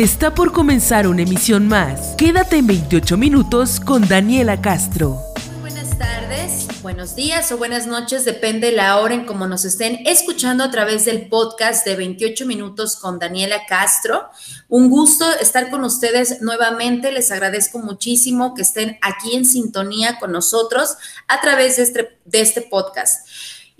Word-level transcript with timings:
Está 0.00 0.34
por 0.34 0.50
comenzar 0.52 1.06
una 1.06 1.20
emisión 1.20 1.68
más. 1.68 2.14
Quédate 2.16 2.56
en 2.56 2.66
28 2.66 3.18
minutos 3.18 3.80
con 3.80 4.08
Daniela 4.08 4.62
Castro. 4.62 5.18
Muy 5.52 5.72
buenas 5.72 5.98
tardes, 5.98 6.68
buenos 6.80 7.14
días 7.14 7.52
o 7.52 7.58
buenas 7.58 7.86
noches, 7.86 8.24
depende 8.24 8.72
la 8.72 8.96
hora 8.96 9.12
en 9.12 9.26
cómo 9.26 9.46
nos 9.46 9.66
estén 9.66 10.00
escuchando 10.06 10.64
a 10.64 10.70
través 10.70 11.04
del 11.04 11.28
podcast 11.28 11.84
de 11.84 11.96
28 11.96 12.46
minutos 12.46 12.96
con 12.96 13.18
Daniela 13.18 13.66
Castro. 13.66 14.30
Un 14.70 14.88
gusto 14.88 15.30
estar 15.38 15.68
con 15.68 15.84
ustedes 15.84 16.40
nuevamente. 16.40 17.12
Les 17.12 17.30
agradezco 17.30 17.78
muchísimo 17.78 18.54
que 18.54 18.62
estén 18.62 18.98
aquí 19.02 19.36
en 19.36 19.44
sintonía 19.44 20.18
con 20.18 20.32
nosotros 20.32 20.96
a 21.28 21.42
través 21.42 21.76
de 21.76 21.82
este, 21.82 22.18
de 22.24 22.40
este 22.40 22.62
podcast. 22.62 23.28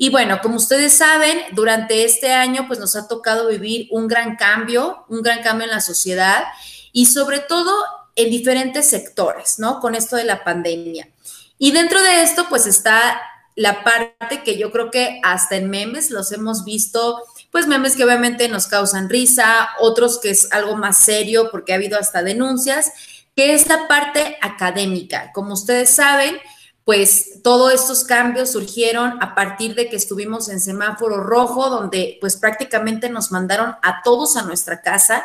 Y 0.03 0.09
bueno, 0.09 0.41
como 0.41 0.57
ustedes 0.57 0.95
saben, 0.95 1.39
durante 1.53 2.07
este 2.07 2.33
año 2.33 2.67
pues 2.67 2.79
nos 2.79 2.97
ha 2.97 3.07
tocado 3.07 3.49
vivir 3.49 3.87
un 3.91 4.09
gran 4.09 4.35
cambio, 4.37 5.05
un 5.11 5.21
gran 5.21 5.43
cambio 5.43 5.67
en 5.67 5.73
la 5.73 5.83
sociedad 5.83 6.45
y 6.91 7.05
sobre 7.05 7.41
todo 7.41 7.71
en 8.17 8.31
diferentes 8.31 8.89
sectores, 8.89 9.59
¿no? 9.59 9.79
Con 9.79 9.95
esto 9.95 10.17
de 10.17 10.25
la 10.25 10.43
pandemia. 10.43 11.11
Y 11.59 11.73
dentro 11.73 12.01
de 12.01 12.23
esto 12.23 12.47
pues 12.49 12.67
está 12.67 13.21
la 13.57 13.85
parte 13.85 14.43
que 14.43 14.57
yo 14.57 14.73
creo 14.73 14.91
que 14.91 15.21
hasta 15.23 15.57
en 15.57 15.69
memes 15.69 16.11
los 16.11 16.33
hemos 16.33 16.65
visto, 16.65 17.23
pues 17.51 17.67
memes 17.67 17.95
que 17.95 18.05
obviamente 18.05 18.49
nos 18.49 18.69
causan 18.69 19.11
risa, 19.11 19.69
otros 19.81 20.19
que 20.19 20.31
es 20.31 20.51
algo 20.51 20.77
más 20.77 20.97
serio 20.97 21.51
porque 21.51 21.75
ha 21.75 21.77
habido 21.77 21.99
hasta 21.99 22.23
denuncias, 22.23 22.91
que 23.37 23.53
es 23.53 23.69
la 23.69 23.87
parte 23.87 24.39
académica. 24.41 25.31
Como 25.35 25.53
ustedes 25.53 25.91
saben, 25.91 26.39
pues 26.85 27.43
todos 27.43 27.73
estos 27.73 28.05
cambios 28.05 28.51
surgieron 28.51 29.23
a 29.23 29.35
partir 29.35 29.75
de 29.75 29.89
que 29.89 29.97
estuvimos 29.97 30.49
en 30.49 30.61
semáforo 30.61 31.23
rojo, 31.23 31.71
donde 31.71 32.19
pues 32.21 32.37
prácticamente 32.37 33.09
nos 33.11 33.31
mandaron 33.31 33.77
a 33.83 34.03
todos 34.03 34.37
a 34.37 34.43
nuestra 34.43 34.83
casa 34.83 35.25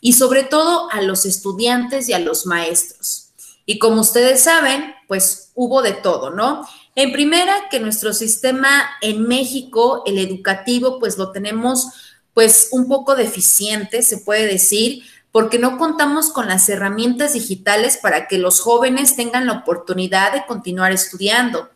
y 0.00 0.12
sobre 0.14 0.44
todo 0.44 0.90
a 0.90 1.02
los 1.02 1.26
estudiantes 1.26 2.08
y 2.08 2.12
a 2.12 2.18
los 2.18 2.46
maestros. 2.46 3.30
Y 3.66 3.78
como 3.78 4.00
ustedes 4.00 4.42
saben, 4.42 4.94
pues 5.06 5.52
hubo 5.54 5.82
de 5.82 5.92
todo, 5.92 6.30
¿no? 6.30 6.66
En 6.94 7.12
primera, 7.12 7.68
que 7.70 7.80
nuestro 7.80 8.12
sistema 8.12 8.90
en 9.00 9.26
México, 9.28 10.02
el 10.06 10.18
educativo, 10.18 10.98
pues 10.98 11.18
lo 11.18 11.30
tenemos 11.30 11.88
pues 12.34 12.68
un 12.72 12.88
poco 12.88 13.14
deficiente, 13.14 14.02
se 14.02 14.18
puede 14.18 14.46
decir, 14.46 15.04
porque 15.32 15.58
no 15.58 15.78
contamos 15.78 16.30
con 16.30 16.48
las 16.48 16.68
herramientas 16.68 17.34
digitales 17.34 17.96
para 17.96 18.26
que 18.26 18.38
los 18.38 18.60
jóvenes 18.60 19.16
tengan 19.16 19.46
la 19.46 19.52
oportunidad 19.52 20.32
de 20.32 20.44
continuar 20.46 20.92
estudiando. 20.92 21.68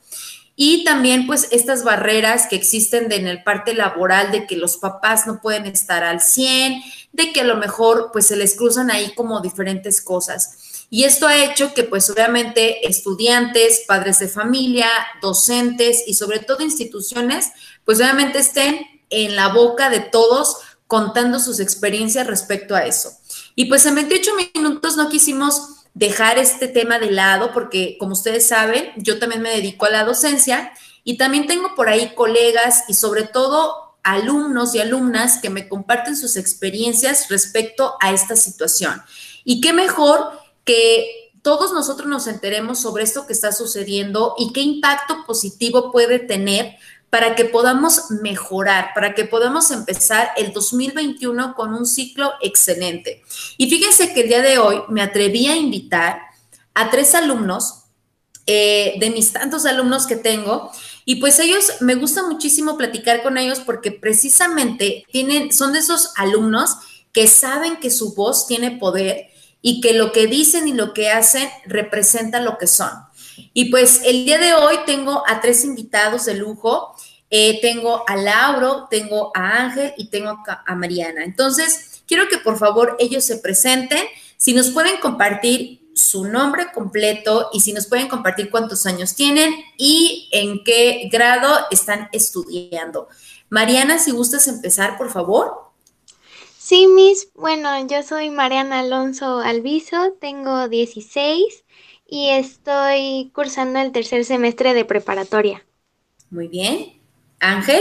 Y 0.57 0.85
también 0.85 1.27
pues 1.27 1.49
estas 1.51 1.83
barreras 1.83 2.47
que 2.49 2.57
existen 2.57 3.11
en 3.11 3.27
el 3.27 3.43
parte 3.43 3.75
laboral 3.75 4.31
de 4.31 4.47
que 4.47 4.57
los 4.57 4.77
papás 4.77 5.27
no 5.27 5.41
pueden 5.41 5.67
estar 5.67 6.05
al 6.05 6.21
100, 6.21 6.81
de 7.13 7.33
que 7.33 7.41
a 7.41 7.45
lo 7.45 7.57
mejor 7.57 8.11
pues 8.13 8.27
se 8.27 8.37
les 8.37 8.57
cruzan 8.57 8.91
ahí 8.91 9.13
como 9.15 9.41
diferentes 9.41 10.01
cosas. 10.01 10.87
Y 10.91 11.05
esto 11.05 11.27
ha 11.27 11.37
hecho 11.37 11.75
que 11.75 11.83
pues 11.83 12.09
obviamente 12.09 12.87
estudiantes, 12.87 13.83
padres 13.89 14.21
de 14.21 14.29
familia, 14.29 14.89
docentes 15.21 16.05
y 16.07 16.15
sobre 16.15 16.39
todo 16.39 16.63
instituciones 16.63 17.51
pues 17.85 17.99
obviamente 17.99 18.39
estén 18.39 18.87
en 19.11 19.35
la 19.35 19.49
boca 19.49 19.91
de 19.91 20.01
todos 20.01 20.59
contando 20.87 21.41
sus 21.41 21.61
experiencias 21.61 22.27
respecto 22.27 22.77
a 22.77 22.85
eso. 22.87 23.11
Y 23.55 23.67
pues 23.67 23.87
en 23.87 23.95
28 23.95 24.33
minutos 24.55 24.97
no 24.97 25.09
quisimos 25.09 25.85
dejar 25.95 26.39
este 26.39 26.67
tema 26.67 26.99
de 26.99 27.11
lado 27.11 27.53
porque, 27.53 27.97
como 27.99 28.13
ustedes 28.13 28.49
saben, 28.49 28.93
yo 28.97 29.19
también 29.19 29.43
me 29.43 29.51
dedico 29.51 29.87
a 29.87 29.91
la 29.91 30.05
docencia 30.05 30.73
y 31.05 31.17
también 31.17 31.47
tengo 31.47 31.75
por 31.77 31.89
ahí 31.89 32.15
colegas 32.15 32.85
y 32.89 32.95
sobre 32.95 33.23
todo 33.25 33.97
alumnos 34.03 34.75
y 34.75 34.81
alumnas 34.81 35.39
que 35.41 35.51
me 35.51 35.69
comparten 35.69 36.17
sus 36.17 36.37
experiencias 36.37 37.29
respecto 37.31 37.95
a 38.01 38.13
esta 38.13 38.37
situación. 38.37 39.03
Y 39.45 39.61
qué 39.61 39.73
mejor 39.73 40.33
que 40.65 41.25
todos 41.43 41.73
nosotros 41.73 42.09
nos 42.09 42.27
enteremos 42.27 42.79
sobre 42.79 43.05
esto 43.05 43.27
que 43.27 43.35
está 43.35 43.53
sucediendo 43.53 44.35
y 44.39 44.53
qué 44.53 44.63
impacto 44.63 45.25
positivo 45.27 45.93
puede 45.93 46.19
tener 46.19 46.77
para 47.15 47.37
que 47.37 47.45
podamos 47.45 48.11
mejorar, 48.11 48.91
para 48.93 49.15
que 49.15 49.25
podamos 49.25 49.71
empezar 49.71 50.31
el 50.37 50.53
2021 50.53 51.55
con 51.55 51.73
un 51.73 51.87
ciclo 51.87 52.33
excelente. 52.43 53.23
Y 53.57 53.71
fíjense 53.71 54.13
que 54.13 54.23
el 54.23 54.29
día 54.29 54.43
de 54.43 54.59
hoy 54.59 54.83
me 54.89 55.01
atreví 55.01 55.47
a 55.47 55.55
invitar 55.55 56.23
a 56.75 56.91
tres 56.91 57.15
alumnos, 57.15 57.85
eh, 58.49 58.97
de 58.99 59.11
mis 59.11 59.33
tantos 59.33 59.65
alumnos 59.65 60.09
que 60.09 60.17
tengo, 60.17 60.73
y 61.05 61.21
pues 61.21 61.39
ellos, 61.39 61.75
me 61.79 61.95
gusta 61.95 62.25
muchísimo 62.25 62.77
platicar 62.77 63.23
con 63.23 63.39
ellos 63.39 63.61
porque 63.61 63.93
precisamente 63.93 65.07
tienen, 65.13 65.53
son 65.53 65.73
de 65.73 65.79
esos 65.79 66.15
alumnos 66.17 66.79
que 67.13 67.29
saben 67.29 67.77
que 67.77 67.93
su 67.93 68.17
voz 68.17 68.49
tiene 68.49 68.73
poder 68.73 69.29
y 69.63 69.81
que 69.81 69.93
lo 69.93 70.11
que 70.11 70.27
dicen 70.27 70.67
y 70.67 70.73
lo 70.73 70.93
que 70.93 71.11
hacen 71.11 71.49
representa 71.65 72.41
lo 72.41 72.59
que 72.59 72.67
son. 72.67 72.91
Y 73.53 73.71
pues 73.71 74.03
el 74.05 74.25
día 74.25 74.39
de 74.39 74.55
hoy 74.55 74.77
tengo 74.87 75.23
a 75.27 75.41
tres 75.41 75.65
invitados 75.65 76.25
de 76.25 76.35
lujo. 76.35 76.95
Eh, 77.31 77.61
tengo 77.61 78.05
a 78.07 78.17
Lauro, 78.17 78.87
tengo 78.91 79.33
a 79.35 79.65
Ángel 79.65 79.93
y 79.97 80.09
tengo 80.09 80.39
a 80.47 80.75
Mariana. 80.75 81.25
Entonces, 81.25 82.03
quiero 82.07 82.29
que 82.29 82.39
por 82.39 82.59
favor 82.59 82.97
ellos 82.99 83.25
se 83.25 83.39
presenten. 83.39 84.05
Si 84.37 84.53
nos 84.53 84.71
pueden 84.71 85.01
compartir 85.01 85.85
su 85.95 86.25
nombre 86.25 86.67
completo 86.73 87.51
y 87.53 87.61
si 87.61 87.73
nos 87.73 87.87
pueden 87.87 88.09
compartir 88.09 88.51
cuántos 88.51 88.87
años 88.87 89.15
tienen 89.15 89.55
y 89.79 90.29
en 90.33 90.65
qué 90.65 91.09
grado 91.11 91.67
están 91.71 92.09
estudiando. 92.13 93.09
Mariana, 93.49 93.99
si 93.99 94.11
gustas 94.11 94.49
empezar, 94.49 94.99
por 94.99 95.11
favor. 95.11 95.73
Sí, 96.59 96.87
Miss. 96.87 97.29
Bueno, 97.35 97.87
yo 97.87 98.03
soy 98.03 98.31
Mariana 98.31 98.81
Alonso 98.81 99.39
Alviso, 99.39 100.15
tengo 100.21 100.69
16 100.69 101.64
y 102.07 102.31
estoy 102.31 103.31
cursando 103.35 103.81
el 103.81 103.93
tercer 103.93 104.25
semestre 104.25 104.75
de 104.75 104.85
preparatoria. 104.85 105.65
Muy 106.31 106.49
bien. 106.49 107.01
Ángel. 107.41 107.81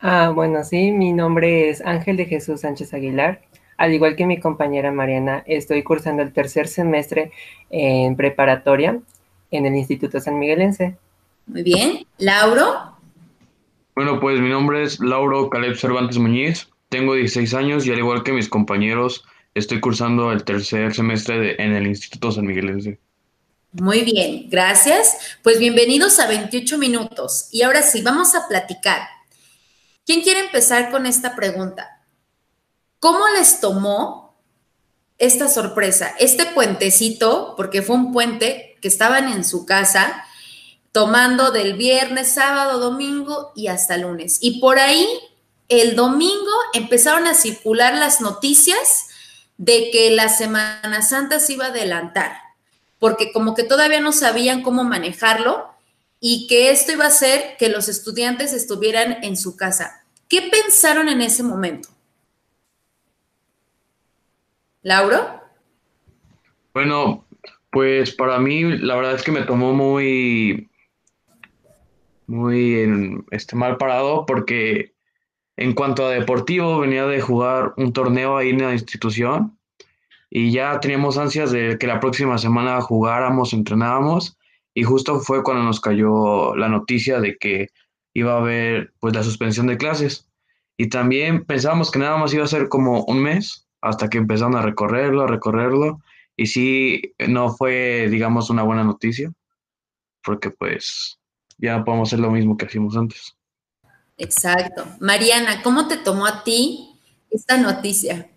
Ah, 0.00 0.32
bueno, 0.34 0.64
sí, 0.64 0.90
mi 0.90 1.12
nombre 1.12 1.70
es 1.70 1.80
Ángel 1.80 2.16
de 2.16 2.26
Jesús 2.26 2.62
Sánchez 2.62 2.92
Aguilar. 2.92 3.42
Al 3.76 3.92
igual 3.92 4.16
que 4.16 4.26
mi 4.26 4.38
compañera 4.38 4.92
Mariana, 4.92 5.42
estoy 5.46 5.82
cursando 5.82 6.22
el 6.22 6.32
tercer 6.32 6.68
semestre 6.68 7.32
en 7.70 8.16
preparatoria 8.16 9.00
en 9.50 9.66
el 9.66 9.74
Instituto 9.74 10.20
San 10.20 10.38
Miguelense. 10.38 10.96
Muy 11.46 11.62
bien. 11.62 12.06
Lauro. 12.18 12.96
Bueno, 13.94 14.20
pues 14.20 14.40
mi 14.40 14.48
nombre 14.48 14.82
es 14.82 15.00
Lauro 15.00 15.50
Caleb 15.50 15.76
Cervantes 15.76 16.18
Muñiz. 16.18 16.68
Tengo 16.88 17.14
16 17.14 17.54
años 17.54 17.86
y 17.86 17.92
al 17.92 17.98
igual 17.98 18.22
que 18.22 18.32
mis 18.32 18.48
compañeros, 18.48 19.24
Estoy 19.54 19.80
cursando 19.80 20.32
el 20.32 20.44
tercer 20.44 20.94
semestre 20.94 21.62
en 21.62 21.74
el 21.74 21.86
Instituto 21.86 22.32
San 22.32 22.46
Miguelense. 22.46 22.98
Muy 23.72 24.00
bien, 24.00 24.48
gracias. 24.48 25.14
Pues 25.42 25.58
bienvenidos 25.58 26.18
a 26.18 26.26
28 26.26 26.78
minutos. 26.78 27.48
Y 27.50 27.60
ahora 27.60 27.82
sí, 27.82 28.00
vamos 28.00 28.34
a 28.34 28.48
platicar. 28.48 29.02
¿Quién 30.06 30.22
quiere 30.22 30.40
empezar 30.40 30.90
con 30.90 31.04
esta 31.04 31.36
pregunta? 31.36 32.02
¿Cómo 32.98 33.28
les 33.36 33.60
tomó 33.60 34.38
esta 35.18 35.48
sorpresa? 35.48 36.14
Este 36.18 36.46
puentecito, 36.46 37.52
porque 37.54 37.82
fue 37.82 37.96
un 37.96 38.10
puente 38.10 38.78
que 38.80 38.88
estaban 38.88 39.30
en 39.30 39.44
su 39.44 39.66
casa 39.66 40.24
tomando 40.92 41.50
del 41.50 41.74
viernes, 41.74 42.32
sábado, 42.32 42.78
domingo 42.78 43.52
y 43.54 43.66
hasta 43.66 43.98
lunes. 43.98 44.38
Y 44.40 44.60
por 44.60 44.78
ahí, 44.78 45.06
el 45.68 45.94
domingo 45.94 46.52
empezaron 46.72 47.26
a 47.26 47.34
circular 47.34 47.94
las 47.94 48.22
noticias 48.22 49.08
de 49.62 49.90
que 49.92 50.10
la 50.10 50.28
Semana 50.28 51.02
Santa 51.02 51.38
se 51.38 51.52
iba 51.52 51.66
a 51.66 51.68
adelantar, 51.68 52.32
porque 52.98 53.30
como 53.30 53.54
que 53.54 53.62
todavía 53.62 54.00
no 54.00 54.10
sabían 54.10 54.60
cómo 54.60 54.82
manejarlo 54.82 55.68
y 56.18 56.48
que 56.48 56.72
esto 56.72 56.90
iba 56.90 57.04
a 57.04 57.08
hacer 57.08 57.56
que 57.60 57.68
los 57.68 57.88
estudiantes 57.88 58.52
estuvieran 58.54 59.22
en 59.22 59.36
su 59.36 59.56
casa. 59.56 60.04
¿Qué 60.28 60.50
pensaron 60.50 61.08
en 61.08 61.20
ese 61.20 61.44
momento? 61.44 61.90
Lauro. 64.82 65.40
Bueno, 66.74 67.24
pues 67.70 68.10
para 68.10 68.40
mí 68.40 68.64
la 68.64 68.96
verdad 68.96 69.14
es 69.14 69.22
que 69.22 69.30
me 69.30 69.42
tomó 69.42 69.72
muy, 69.74 70.68
muy 72.26 73.22
este, 73.30 73.54
mal 73.54 73.76
parado 73.76 74.26
porque 74.26 74.92
en 75.56 75.74
cuanto 75.74 76.04
a 76.04 76.10
deportivo, 76.10 76.80
venía 76.80 77.06
de 77.06 77.20
jugar 77.20 77.74
un 77.76 77.92
torneo 77.92 78.36
ahí 78.36 78.50
en 78.50 78.62
la 78.62 78.72
institución 78.72 79.56
y 80.34 80.50
ya 80.50 80.80
teníamos 80.80 81.18
ansias 81.18 81.52
de 81.52 81.76
que 81.78 81.86
la 81.86 82.00
próxima 82.00 82.38
semana 82.38 82.80
jugáramos, 82.80 83.52
entrenábamos 83.52 84.38
y 84.72 84.82
justo 84.82 85.20
fue 85.20 85.42
cuando 85.42 85.62
nos 85.62 85.78
cayó 85.78 86.56
la 86.56 86.70
noticia 86.70 87.20
de 87.20 87.36
que 87.36 87.68
iba 88.14 88.32
a 88.32 88.38
haber 88.38 88.94
pues 88.98 89.14
la 89.14 89.24
suspensión 89.24 89.66
de 89.66 89.76
clases 89.76 90.26
y 90.78 90.88
también 90.88 91.44
pensábamos 91.44 91.90
que 91.90 91.98
nada 91.98 92.16
más 92.16 92.32
iba 92.32 92.44
a 92.44 92.48
ser 92.48 92.70
como 92.70 93.04
un 93.04 93.22
mes 93.22 93.68
hasta 93.82 94.08
que 94.08 94.16
empezaron 94.16 94.56
a 94.56 94.62
recorrerlo, 94.62 95.20
a 95.20 95.26
recorrerlo 95.26 96.00
y 96.34 96.46
sí 96.46 97.14
no 97.28 97.50
fue 97.50 98.08
digamos 98.08 98.48
una 98.48 98.62
buena 98.62 98.84
noticia 98.84 99.30
porque 100.24 100.48
pues 100.48 101.18
ya 101.58 101.76
no 101.76 101.84
podemos 101.84 102.08
hacer 102.08 102.20
lo 102.20 102.30
mismo 102.30 102.56
que 102.56 102.64
hacíamos 102.64 102.96
antes. 102.96 103.36
Exacto. 104.16 104.86
Mariana, 104.98 105.62
¿cómo 105.62 105.88
te 105.88 105.98
tomó 105.98 106.24
a 106.24 106.42
ti 106.42 106.98
esta 107.30 107.58
noticia? 107.58 108.31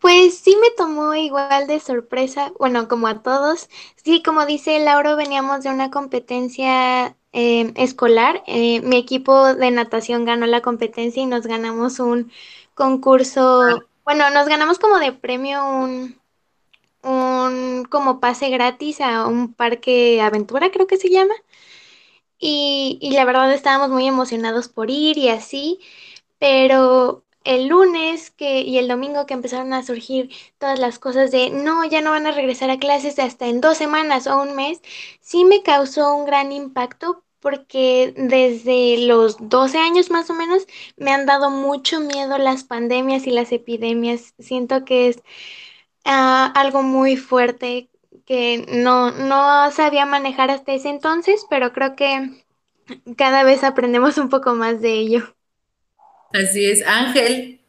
Pues 0.00 0.38
sí 0.38 0.56
me 0.60 0.70
tomó 0.76 1.14
igual 1.14 1.66
de 1.66 1.78
sorpresa, 1.80 2.52
bueno, 2.58 2.88
como 2.88 3.06
a 3.06 3.22
todos. 3.22 3.68
Sí, 4.02 4.22
como 4.22 4.46
dice 4.46 4.78
Lauro, 4.78 5.16
veníamos 5.16 5.62
de 5.62 5.68
una 5.70 5.90
competencia 5.90 7.16
eh, 7.32 7.72
escolar. 7.76 8.42
Eh, 8.46 8.80
mi 8.80 8.96
equipo 8.96 9.54
de 9.54 9.70
natación 9.70 10.24
ganó 10.24 10.46
la 10.46 10.62
competencia 10.62 11.22
y 11.22 11.26
nos 11.26 11.46
ganamos 11.46 12.00
un 12.00 12.32
concurso, 12.74 13.84
bueno, 14.04 14.30
nos 14.30 14.48
ganamos 14.48 14.78
como 14.78 14.98
de 14.98 15.12
premio 15.12 15.62
un, 15.66 16.18
un 17.02 17.84
como 17.90 18.20
pase 18.20 18.50
gratis 18.50 19.00
a 19.02 19.26
un 19.26 19.54
parque 19.54 20.20
aventura, 20.22 20.70
creo 20.72 20.86
que 20.88 20.98
se 20.98 21.10
llama. 21.10 21.34
Y, 22.38 22.98
y 23.02 23.12
la 23.12 23.24
verdad 23.24 23.52
estábamos 23.52 23.90
muy 23.90 24.06
emocionados 24.06 24.68
por 24.68 24.90
ir 24.90 25.18
y 25.18 25.28
así, 25.28 25.78
pero 26.38 27.24
el 27.44 27.68
lunes 27.68 28.30
que, 28.30 28.60
y 28.62 28.78
el 28.78 28.88
domingo 28.88 29.26
que 29.26 29.34
empezaron 29.34 29.72
a 29.72 29.82
surgir 29.82 30.30
todas 30.58 30.78
las 30.78 30.98
cosas 30.98 31.30
de 31.30 31.50
no, 31.50 31.84
ya 31.84 32.00
no 32.00 32.10
van 32.10 32.26
a 32.26 32.32
regresar 32.32 32.70
a 32.70 32.78
clases 32.78 33.18
hasta 33.18 33.46
en 33.46 33.60
dos 33.60 33.78
semanas 33.78 34.26
o 34.26 34.40
un 34.42 34.54
mes, 34.56 34.80
sí 35.20 35.44
me 35.44 35.62
causó 35.62 36.14
un 36.16 36.26
gran 36.26 36.52
impacto 36.52 37.24
porque 37.40 38.12
desde 38.16 39.06
los 39.06 39.36
12 39.48 39.78
años 39.78 40.10
más 40.10 40.28
o 40.30 40.34
menos 40.34 40.66
me 40.96 41.12
han 41.12 41.24
dado 41.26 41.50
mucho 41.50 42.00
miedo 42.00 42.36
las 42.38 42.64
pandemias 42.64 43.26
y 43.26 43.30
las 43.30 43.50
epidemias. 43.52 44.34
Siento 44.38 44.84
que 44.84 45.08
es 45.08 45.22
ah, 46.04 46.52
algo 46.56 46.82
muy 46.82 47.16
fuerte 47.16 47.90
que 48.26 48.66
no, 48.68 49.10
no 49.12 49.70
sabía 49.72 50.06
manejar 50.06 50.50
hasta 50.50 50.72
ese 50.72 50.90
entonces, 50.90 51.46
pero 51.50 51.72
creo 51.72 51.96
que 51.96 52.44
cada 53.16 53.44
vez 53.44 53.64
aprendemos 53.64 54.18
un 54.18 54.28
poco 54.28 54.54
más 54.54 54.80
de 54.80 54.92
ello. 54.94 55.36
Así 56.32 56.64
es. 56.64 56.86
Ángel, 56.86 57.60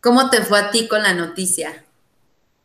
¿cómo 0.00 0.30
te 0.30 0.40
fue 0.40 0.58
a 0.58 0.70
ti 0.70 0.88
con 0.88 1.02
la 1.02 1.12
noticia? 1.12 1.84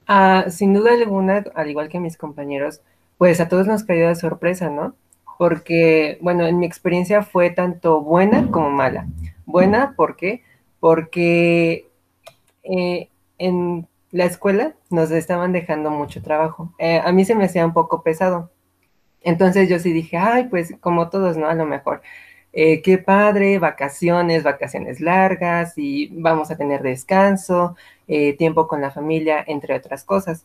Ah, 0.07 0.45
sin 0.49 0.73
duda 0.73 0.93
alguna, 0.93 1.43
al 1.55 1.69
igual 1.69 1.89
que 1.89 1.99
mis 1.99 2.17
compañeros, 2.17 2.81
pues 3.17 3.39
a 3.41 3.49
todos 3.49 3.67
nos 3.67 3.83
cayó 3.83 4.07
de 4.07 4.15
sorpresa, 4.15 4.69
¿no? 4.69 4.95
Porque, 5.37 6.17
bueno, 6.21 6.47
en 6.47 6.57
mi 6.59 6.65
experiencia 6.65 7.21
fue 7.21 7.49
tanto 7.49 8.01
buena 8.01 8.49
como 8.49 8.71
mala. 8.71 9.07
Buena, 9.45 9.93
¿por 9.95 10.15
qué? 10.15 10.43
Porque 10.79 11.89
eh, 12.63 13.09
en 13.37 13.87
la 14.11 14.25
escuela 14.25 14.73
nos 14.89 15.11
estaban 15.11 15.51
dejando 15.51 15.91
mucho 15.91 16.21
trabajo. 16.21 16.73
Eh, 16.79 17.01
a 17.03 17.11
mí 17.11 17.25
se 17.25 17.35
me 17.35 17.45
hacía 17.45 17.65
un 17.65 17.73
poco 17.73 18.03
pesado. 18.03 18.51
Entonces 19.21 19.69
yo 19.69 19.79
sí 19.79 19.91
dije, 19.91 20.17
ay, 20.17 20.45
pues 20.45 20.73
como 20.79 21.09
todos, 21.09 21.37
¿no? 21.37 21.47
A 21.49 21.55
lo 21.55 21.65
mejor 21.65 22.01
eh, 22.53 22.81
qué 22.81 22.97
padre, 22.97 23.59
vacaciones, 23.59 24.43
vacaciones 24.43 24.99
largas 25.01 25.73
y 25.77 26.07
vamos 26.13 26.49
a 26.51 26.57
tener 26.57 26.81
descanso, 26.81 27.75
eh, 28.07 28.33
tiempo 28.33 28.67
con 28.67 28.81
la 28.81 28.91
familia, 28.91 29.43
entre 29.47 29.75
otras 29.75 30.03
cosas. 30.03 30.43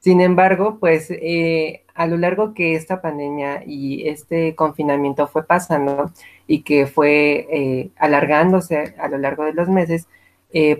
Sin 0.00 0.20
embargo, 0.20 0.78
pues 0.80 1.10
eh, 1.10 1.84
a 1.94 2.06
lo 2.06 2.16
largo 2.18 2.54
que 2.54 2.74
esta 2.74 3.00
pandemia 3.00 3.62
y 3.66 4.08
este 4.08 4.54
confinamiento 4.56 5.28
fue 5.28 5.46
pasando 5.46 6.12
y 6.46 6.62
que 6.62 6.86
fue 6.86 7.90
alargándose 7.96 8.94
a 8.98 9.08
lo 9.08 9.18
largo 9.18 9.44
de 9.44 9.54
los 9.54 9.68
meses, 9.68 10.08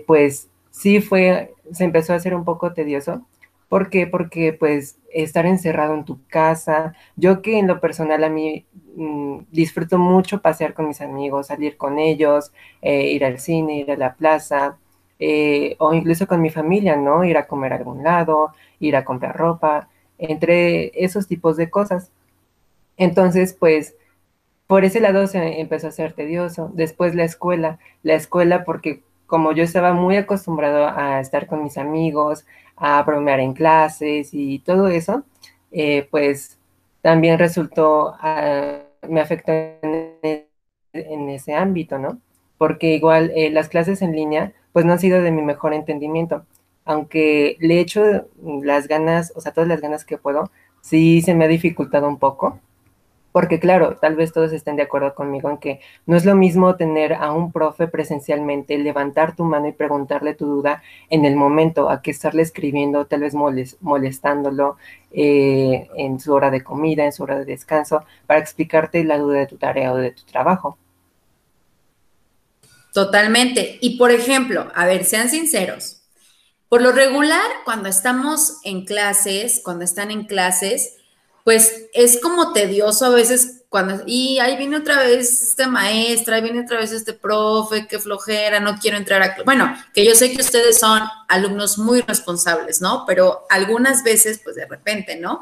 pues 0.07 0.49
sí 0.71 1.01
fue, 1.01 1.53
se 1.71 1.85
empezó 1.85 2.13
a 2.13 2.17
hacer 2.17 2.35
un 2.35 2.45
poco 2.45 2.73
tedioso. 2.73 3.25
¿Por 3.69 3.89
qué? 3.89 4.07
Porque 4.07 4.53
pues 4.53 4.99
estar 5.11 5.45
encerrado 5.45 5.95
en 5.95 6.05
tu 6.05 6.19
casa, 6.27 6.93
yo 7.15 7.41
que 7.41 7.57
en 7.59 7.67
lo 7.67 7.79
personal 7.79 8.23
a 8.23 8.29
mí 8.29 8.65
Mm, 8.95 9.45
disfruto 9.51 9.97
mucho 9.97 10.41
pasear 10.41 10.73
con 10.73 10.87
mis 10.87 11.01
amigos, 11.01 11.47
salir 11.47 11.77
con 11.77 11.97
ellos, 11.99 12.51
eh, 12.81 13.07
ir 13.07 13.25
al 13.25 13.39
cine, 13.39 13.77
ir 13.79 13.91
a 13.91 13.97
la 13.97 14.13
plaza, 14.15 14.77
eh, 15.19 15.75
o 15.79 15.93
incluso 15.93 16.27
con 16.27 16.41
mi 16.41 16.49
familia, 16.51 16.95
¿no? 16.95 17.23
Ir 17.23 17.37
a 17.37 17.47
comer 17.47 17.73
a 17.73 17.77
algún 17.77 18.03
lado, 18.03 18.53
ir 18.79 18.95
a 18.95 19.05
comprar 19.05 19.35
ropa, 19.35 19.89
entre 20.17 20.91
esos 21.03 21.27
tipos 21.27 21.57
de 21.57 21.69
cosas. 21.69 22.11
Entonces, 22.97 23.53
pues, 23.53 23.95
por 24.67 24.85
ese 24.85 24.99
lado 25.01 25.27
se 25.27 25.61
empezó 25.61 25.87
a 25.87 25.91
ser 25.91 26.13
tedioso. 26.13 26.71
Después 26.73 27.15
la 27.15 27.25
escuela, 27.25 27.79
la 28.03 28.15
escuela 28.15 28.63
porque 28.65 29.03
como 29.27 29.53
yo 29.53 29.63
estaba 29.63 29.93
muy 29.93 30.17
acostumbrado 30.17 30.87
a 30.87 31.19
estar 31.19 31.47
con 31.47 31.63
mis 31.63 31.77
amigos, 31.77 32.45
a 32.77 33.01
bromear 33.03 33.39
en 33.39 33.53
clases 33.53 34.29
y 34.33 34.59
todo 34.59 34.87
eso, 34.89 35.23
eh, 35.71 36.07
pues 36.11 36.59
también 37.01 37.39
resultó, 37.39 38.15
ah, 38.21 38.82
me 39.07 39.21
afectó 39.21 39.51
en, 39.51 41.29
ese 41.29 41.55
ámbito, 41.55 41.97
¿no? 41.97 42.19
Porque 42.57 42.95
igual 42.95 43.31
eh, 43.35 43.49
las 43.49 43.69
clases 43.69 44.01
en 44.01 44.15
línea, 44.15 44.53
pues 44.71 44.85
no 44.85 44.93
han 44.93 44.99
sido 44.99 45.21
de 45.21 45.31
mi 45.31 45.41
mejor 45.41 45.73
entendimiento. 45.73 46.45
Aunque 46.85 47.57
le 47.59 47.75
he 47.75 47.79
hecho 47.79 48.27
las 48.63 48.87
ganas, 48.87 49.33
o 49.35 49.41
sea, 49.41 49.53
todas 49.53 49.67
las 49.67 49.81
ganas 49.81 50.05
que 50.05 50.17
puedo, 50.17 50.51
sí 50.81 51.21
se 51.21 51.33
me 51.33 51.45
ha 51.45 51.47
dificultado 51.47 52.07
un 52.07 52.19
poco 52.19 52.59
porque 53.33 53.59
claro, 53.59 53.97
tal 53.99 54.15
vez 54.15 54.31
todos 54.31 54.53
estén 54.53 54.75
de 54.75 54.83
acuerdo 54.83 55.15
conmigo 55.15 55.49
en 55.49 55.57
que 55.57 55.81
no 56.05 56.15
es 56.15 56.23
lo 56.23 56.35
mismo 56.35 56.75
tener 56.75 57.13
a 57.15 57.33
un 57.33 57.51
profe 57.51 57.87
presencialmente, 57.87 58.77
levantar 58.77 59.35
tu 59.35 59.43
mano 59.43 59.67
y 59.67 59.73
preguntarle 59.73 60.35
tu 60.35 60.45
duda 60.45 60.83
en 61.09 61.25
el 61.25 61.35
momento, 61.35 61.89
a 61.89 62.03
que 62.03 62.11
estarle 62.11 62.43
escribiendo, 62.43 63.07
tal 63.07 63.21
vez 63.21 63.33
molestándolo 63.33 64.77
eh, 65.11 65.89
en 65.97 66.19
su 66.19 66.31
hora 66.31 66.51
de 66.51 66.63
comida, 66.63 67.05
en 67.05 67.11
su 67.11 67.23
hora 67.23 67.39
de 67.39 67.45
descanso, 67.45 68.05
para 68.27 68.39
explicarte 68.39 69.03
la 69.03 69.17
duda 69.17 69.39
de 69.39 69.47
tu 69.47 69.57
tarea 69.57 69.91
o 69.91 69.97
de 69.97 70.11
tu 70.11 70.23
trabajo. 70.23 70.77
Totalmente. 72.93 73.79
Y 73.81 73.97
por 73.97 74.11
ejemplo, 74.11 74.71
a 74.75 74.85
ver, 74.85 75.05
sean 75.05 75.29
sinceros. 75.29 76.03
Por 76.69 76.83
lo 76.83 76.91
regular, 76.91 77.49
cuando 77.65 77.89
estamos 77.89 78.59
en 78.63 78.85
clases, 78.85 79.61
cuando 79.63 79.83
están 79.83 80.11
en 80.11 80.25
clases, 80.25 80.97
pues 81.43 81.87
es 81.93 82.21
como 82.21 82.53
tedioso 82.53 83.05
a 83.05 83.09
veces 83.09 83.63
cuando, 83.67 84.03
y 84.05 84.37
ahí 84.39 84.55
viene 84.55 84.77
otra 84.77 84.99
vez 84.99 85.41
esta 85.41 85.67
maestra, 85.67 86.35
ahí 86.35 86.43
viene 86.43 86.61
otra 86.61 86.77
vez 86.77 86.91
este 86.91 87.13
profe, 87.13 87.87
qué 87.87 87.99
flojera, 87.99 88.59
no 88.59 88.77
quiero 88.77 88.97
entrar 88.97 89.23
a... 89.23 89.35
Bueno, 89.43 89.75
que 89.93 90.05
yo 90.05 90.13
sé 90.13 90.31
que 90.31 90.41
ustedes 90.41 90.79
son 90.79 91.01
alumnos 91.27 91.79
muy 91.79 92.01
responsables, 92.01 92.81
¿no? 92.81 93.03
Pero 93.07 93.45
algunas 93.49 94.03
veces, 94.03 94.39
pues 94.43 94.55
de 94.55 94.67
repente, 94.67 95.15
¿no? 95.15 95.41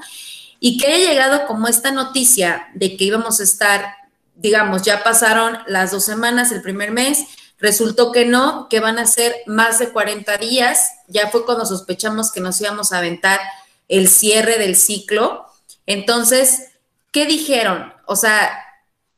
Y 0.62 0.78
que 0.78 0.88
haya 0.88 1.10
llegado 1.10 1.46
como 1.46 1.68
esta 1.68 1.92
noticia 1.92 2.68
de 2.74 2.96
que 2.96 3.04
íbamos 3.04 3.42
a 3.42 3.44
estar, 3.44 3.96
digamos, 4.36 4.84
ya 4.84 5.04
pasaron 5.04 5.60
las 5.68 5.92
dos 5.92 6.06
semanas, 6.06 6.54
el 6.54 6.62
primer 6.62 6.92
mes, 6.92 7.26
resultó 7.60 8.14
que 8.14 8.26
no, 8.26 8.70
que 8.70 8.80
van 8.80 8.98
a 8.98 9.08
ser 9.08 9.36
más 9.46 9.78
de 9.78 9.90
40 9.90 10.38
días, 10.38 10.94
ya 11.08 11.28
fue 11.28 11.46
cuando 11.46 11.66
sospechamos 11.66 12.32
que 12.32 12.40
nos 12.40 12.62
íbamos 12.62 12.94
a 12.94 13.00
aventar 13.00 13.42
el 13.90 14.08
cierre 14.08 14.58
del 14.58 14.78
ciclo 14.78 15.51
entonces, 15.86 16.72
¿qué 17.12 17.26
dijeron? 17.26 17.94
O 18.06 18.16
sea, 18.16 18.52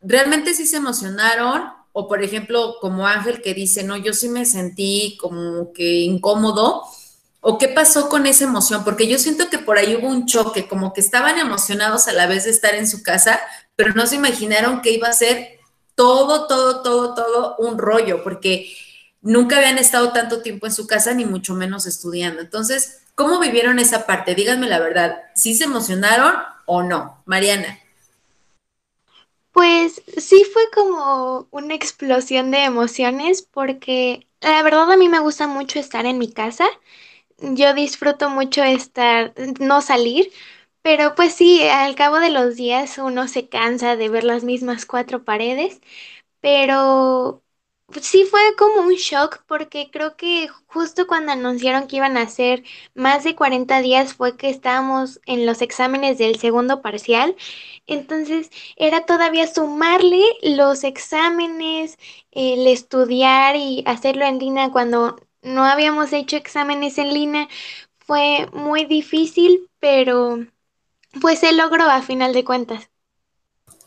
¿realmente 0.02 0.54
sí 0.54 0.66
se 0.68 0.78
emocionaron? 0.78 1.64
O 1.92 2.08
por 2.08 2.24
ejemplo, 2.24 2.76
como 2.82 3.08
Ángel 3.08 3.42
que 3.42 3.54
dice, 3.54 3.84
no, 3.84 3.98
yo 3.98 4.14
sí 4.14 4.30
me 4.30 4.46
sentí 4.46 5.18
como 5.22 5.74
que 5.74 6.02
incómodo. 6.02 6.84
¿O 7.46 7.58
qué 7.58 7.68
pasó 7.68 8.08
con 8.08 8.26
esa 8.26 8.46
emoción? 8.46 8.84
Porque 8.86 9.08
yo 9.08 9.20
siento 9.20 9.50
que 9.50 9.60
por 9.60 9.78
ahí 9.78 9.96
hubo 9.96 10.08
un 10.08 10.26
choque, 10.26 10.68
como 10.68 10.94
que 10.94 11.02
estaban 11.02 11.38
emocionados 11.38 12.08
a 12.08 12.14
la 12.14 12.26
vez 12.26 12.46
de 12.46 12.52
estar 12.52 12.74
en 12.74 12.88
su 12.88 13.04
casa, 13.04 13.40
pero 13.76 13.94
no 13.94 14.08
se 14.08 14.16
imaginaron 14.16 14.82
que 14.82 14.92
iba 14.92 15.10
a 15.10 15.14
ser 15.14 15.60
todo, 15.94 16.48
todo, 16.48 16.82
todo, 16.82 17.14
todo 17.14 17.56
un 17.58 17.78
rollo, 17.78 18.24
porque 18.24 18.74
nunca 19.22 19.58
habían 19.58 19.78
estado 19.78 20.14
tanto 20.14 20.42
tiempo 20.42 20.68
en 20.68 20.74
su 20.74 20.88
casa, 20.88 21.14
ni 21.14 21.26
mucho 21.26 21.54
menos 21.54 21.86
estudiando. 21.86 22.42
Entonces, 22.42 23.03
¿cómo 23.16 23.40
vivieron 23.40 23.80
esa 23.80 24.06
parte? 24.06 24.36
Díganme 24.36 24.68
la 24.68 24.80
verdad, 24.80 25.24
¿sí 25.36 25.56
se 25.56 25.66
emocionaron 25.66 26.34
o 26.66 26.84
no? 26.84 27.22
Mariana. 27.26 27.80
Pues 29.52 30.02
sí 30.18 30.44
fue 30.52 30.64
como 30.74 31.48
una 31.52 31.76
explosión 31.76 32.50
de 32.52 32.64
emociones 32.64 33.44
porque 33.44 34.28
la 34.42 34.64
verdad 34.64 34.92
a 34.92 34.98
mí 34.98 35.10
me 35.10 35.20
gusta 35.20 35.48
mucho 35.48 35.80
estar 35.80 36.06
en 36.06 36.18
mi 36.18 36.32
casa. 36.32 36.66
Yo 37.40 37.74
disfruto 37.74 38.30
mucho 38.30 38.64
estar, 38.64 39.34
no 39.60 39.82
salir, 39.82 40.32
pero 40.82 41.16
pues 41.16 41.36
sí, 41.36 41.64
al 41.68 41.96
cabo 41.96 42.20
de 42.20 42.32
los 42.32 42.56
días 42.56 42.98
uno 43.00 43.28
se 43.28 43.50
cansa 43.50 43.96
de 43.98 44.10
ver 44.10 44.24
las 44.24 44.44
mismas 44.44 44.86
cuatro 44.86 45.24
paredes, 45.26 45.82
pero 46.42 47.43
Sí 48.02 48.24
fue 48.26 48.42
como 48.58 48.82
un 48.82 48.94
shock 48.96 49.44
porque 49.48 49.90
creo 49.92 50.16
que 50.16 50.48
justo 50.68 51.06
cuando 51.06 51.32
anunciaron 51.32 51.88
que 51.88 51.98
iban 51.98 52.18
a 52.18 52.28
ser 52.28 52.64
más 52.96 53.24
de 53.24 53.36
40 53.36 53.82
días 53.82 54.14
fue 54.16 54.36
que 54.38 54.50
estábamos 54.50 55.20
en 55.26 55.46
los 55.46 55.62
exámenes 55.62 56.18
del 56.18 56.40
segundo 56.40 56.82
parcial. 56.82 57.36
Entonces 57.86 58.50
era 58.78 59.06
todavía 59.06 59.48
sumarle 59.48 60.24
los 60.42 60.84
exámenes, 60.84 61.98
el 62.32 62.68
estudiar 62.68 63.56
y 63.58 63.84
hacerlo 63.86 64.26
en 64.26 64.40
línea 64.40 64.72
cuando 64.72 65.18
no 65.44 65.64
habíamos 65.66 66.14
hecho 66.14 66.36
exámenes 66.38 66.98
en 66.98 67.14
línea. 67.14 67.48
Fue 68.00 68.48
muy 68.54 68.86
difícil, 68.86 69.70
pero 69.80 70.40
pues 71.22 71.40
se 71.42 71.54
logró 71.54 71.86
a 71.86 72.04
final 72.04 72.34
de 72.34 72.46
cuentas. 72.46 72.92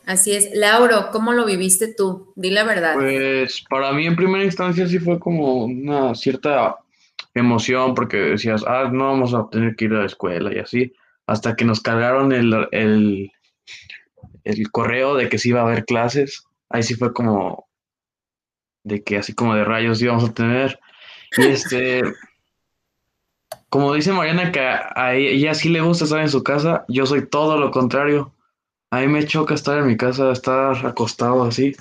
Así 0.07 0.33
es. 0.33 0.49
Lauro, 0.55 1.09
¿cómo 1.11 1.33
lo 1.33 1.45
viviste 1.45 1.93
tú? 1.93 2.31
Di 2.37 2.49
la 2.49 2.63
verdad. 2.63 2.95
Pues 2.95 3.61
para 3.69 3.91
mí 3.91 4.07
en 4.07 4.15
primera 4.15 4.45
instancia 4.45 4.87
sí 4.87 4.99
fue 4.99 5.19
como 5.19 5.65
una 5.65 6.15
cierta 6.15 6.77
emoción 7.35 7.93
porque 7.93 8.15
decías, 8.15 8.63
ah, 8.65 8.89
no 8.89 9.07
vamos 9.07 9.33
a 9.33 9.49
tener 9.51 9.75
que 9.75 9.85
ir 9.85 9.93
a 9.93 9.99
la 9.99 10.05
escuela 10.05 10.53
y 10.53 10.59
así, 10.59 10.93
hasta 11.25 11.57
que 11.57 11.65
nos 11.65 11.81
cargaron 11.81 12.31
el, 12.31 12.67
el, 12.71 13.31
el 14.45 14.71
correo 14.71 15.15
de 15.15 15.27
que 15.27 15.37
sí 15.37 15.49
iba 15.49 15.59
a 15.59 15.65
haber 15.65 15.83
clases, 15.83 16.45
ahí 16.69 16.83
sí 16.83 16.95
fue 16.95 17.13
como 17.13 17.67
de 18.85 19.03
que 19.03 19.17
así 19.17 19.35
como 19.35 19.55
de 19.55 19.65
rayos 19.65 20.01
íbamos 20.01 20.23
a 20.23 20.33
tener. 20.33 20.79
Y 21.37 21.47
este, 21.47 22.01
como 23.67 23.93
dice 23.93 24.13
Mariana, 24.13 24.53
que 24.53 24.61
a 24.61 25.15
ella 25.15 25.53
sí 25.53 25.67
le 25.67 25.81
gusta 25.81 26.05
estar 26.05 26.21
en 26.21 26.29
su 26.29 26.43
casa, 26.43 26.85
yo 26.87 27.05
soy 27.05 27.27
todo 27.27 27.57
lo 27.57 27.71
contrario. 27.71 28.33
A 28.91 29.01
mí 29.01 29.07
me 29.07 29.25
choca 29.25 29.53
estar 29.53 29.77
en 29.77 29.87
mi 29.87 29.97
casa, 29.97 30.31
estar 30.31 30.85
acostado 30.85 31.43
así. 31.43 31.75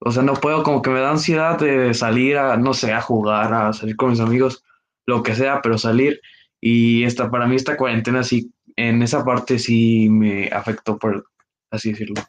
O 0.00 0.10
sea, 0.10 0.22
no 0.22 0.34
puedo, 0.34 0.62
como 0.62 0.82
que 0.82 0.90
me 0.90 1.00
da 1.00 1.10
ansiedad 1.10 1.58
de 1.58 1.94
salir 1.94 2.36
a, 2.36 2.56
no 2.56 2.74
sé, 2.74 2.92
a 2.92 3.00
jugar, 3.00 3.52
a 3.54 3.72
salir 3.72 3.96
con 3.96 4.10
mis 4.10 4.20
amigos, 4.20 4.62
lo 5.06 5.22
que 5.22 5.34
sea, 5.34 5.62
pero 5.62 5.78
salir. 5.78 6.20
Y 6.60 7.04
esta, 7.04 7.30
para 7.30 7.46
mí 7.46 7.56
esta 7.56 7.76
cuarentena 7.76 8.22
sí, 8.22 8.52
en 8.76 9.02
esa 9.02 9.24
parte 9.24 9.58
sí 9.58 10.08
me 10.10 10.48
afectó, 10.48 10.98
por 10.98 11.26
así 11.70 11.92
decirlo. 11.92 12.22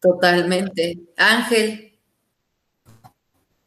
Totalmente. 0.00 1.00
Ángel. 1.16 1.98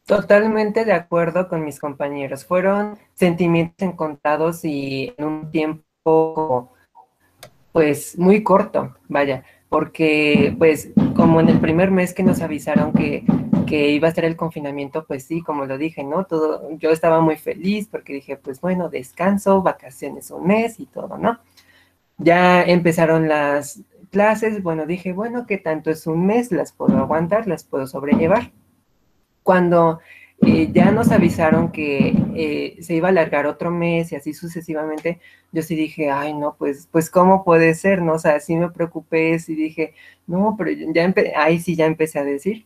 Totalmente 0.06 0.84
de 0.84 0.92
acuerdo 0.92 1.48
con 1.48 1.64
mis 1.64 1.78
compañeros. 1.78 2.44
Fueron 2.44 2.98
sentimientos 3.14 3.86
encontrados 3.86 4.64
y 4.64 5.14
en 5.16 5.24
un 5.24 5.50
tiempo, 5.50 6.72
pues, 7.72 8.18
muy 8.18 8.42
corto, 8.42 8.96
vaya, 9.08 9.44
porque, 9.68 10.54
pues, 10.58 10.90
como 11.14 11.40
en 11.40 11.48
el 11.48 11.60
primer 11.60 11.90
mes 11.90 12.12
que 12.12 12.22
nos 12.22 12.40
avisaron 12.42 12.92
que, 12.92 13.24
que 13.66 13.90
iba 13.90 14.08
a 14.08 14.12
ser 14.14 14.24
el 14.24 14.36
confinamiento, 14.36 15.04
pues 15.06 15.24
sí, 15.24 15.42
como 15.42 15.64
lo 15.64 15.78
dije, 15.78 16.02
¿no? 16.02 16.24
Todo, 16.24 16.68
yo 16.78 16.90
estaba 16.90 17.20
muy 17.20 17.36
feliz 17.36 17.86
porque 17.88 18.14
dije, 18.14 18.36
pues 18.36 18.60
bueno, 18.60 18.88
descanso, 18.88 19.62
vacaciones 19.62 20.32
un 20.32 20.48
mes 20.48 20.80
y 20.80 20.86
todo, 20.86 21.18
¿no? 21.18 21.38
Ya 22.18 22.64
empezaron 22.64 23.28
las 23.28 23.82
clases, 24.10 24.62
bueno, 24.62 24.86
dije, 24.86 25.12
bueno, 25.12 25.46
que 25.46 25.56
tanto 25.56 25.90
es 25.90 26.08
un 26.08 26.26
mes, 26.26 26.50
las 26.50 26.72
puedo 26.72 26.98
aguantar, 26.98 27.46
las 27.46 27.62
puedo 27.62 27.86
sobrellevar 27.86 28.50
cuando 29.44 30.00
eh, 30.46 30.70
ya 30.72 30.90
nos 30.90 31.10
avisaron 31.10 31.70
que 31.70 32.14
eh, 32.34 32.76
se 32.82 32.94
iba 32.94 33.08
a 33.08 33.10
alargar 33.10 33.46
otro 33.46 33.70
mes 33.70 34.10
y 34.12 34.16
así 34.16 34.32
sucesivamente, 34.32 35.20
yo 35.52 35.62
sí 35.62 35.74
dije, 35.74 36.10
ay, 36.10 36.32
no, 36.32 36.56
pues, 36.58 36.88
pues, 36.90 37.10
¿cómo 37.10 37.44
puede 37.44 37.74
ser? 37.74 38.00
No, 38.00 38.14
o 38.14 38.18
sea, 38.18 38.40
sí 38.40 38.56
me 38.56 38.70
preocupé, 38.70 39.38
sí 39.38 39.54
dije, 39.54 39.94
no, 40.26 40.54
pero 40.58 40.70
ya 40.70 41.12
ahí 41.36 41.60
sí 41.60 41.76
ya 41.76 41.86
empecé 41.86 42.18
a 42.20 42.24
decir, 42.24 42.64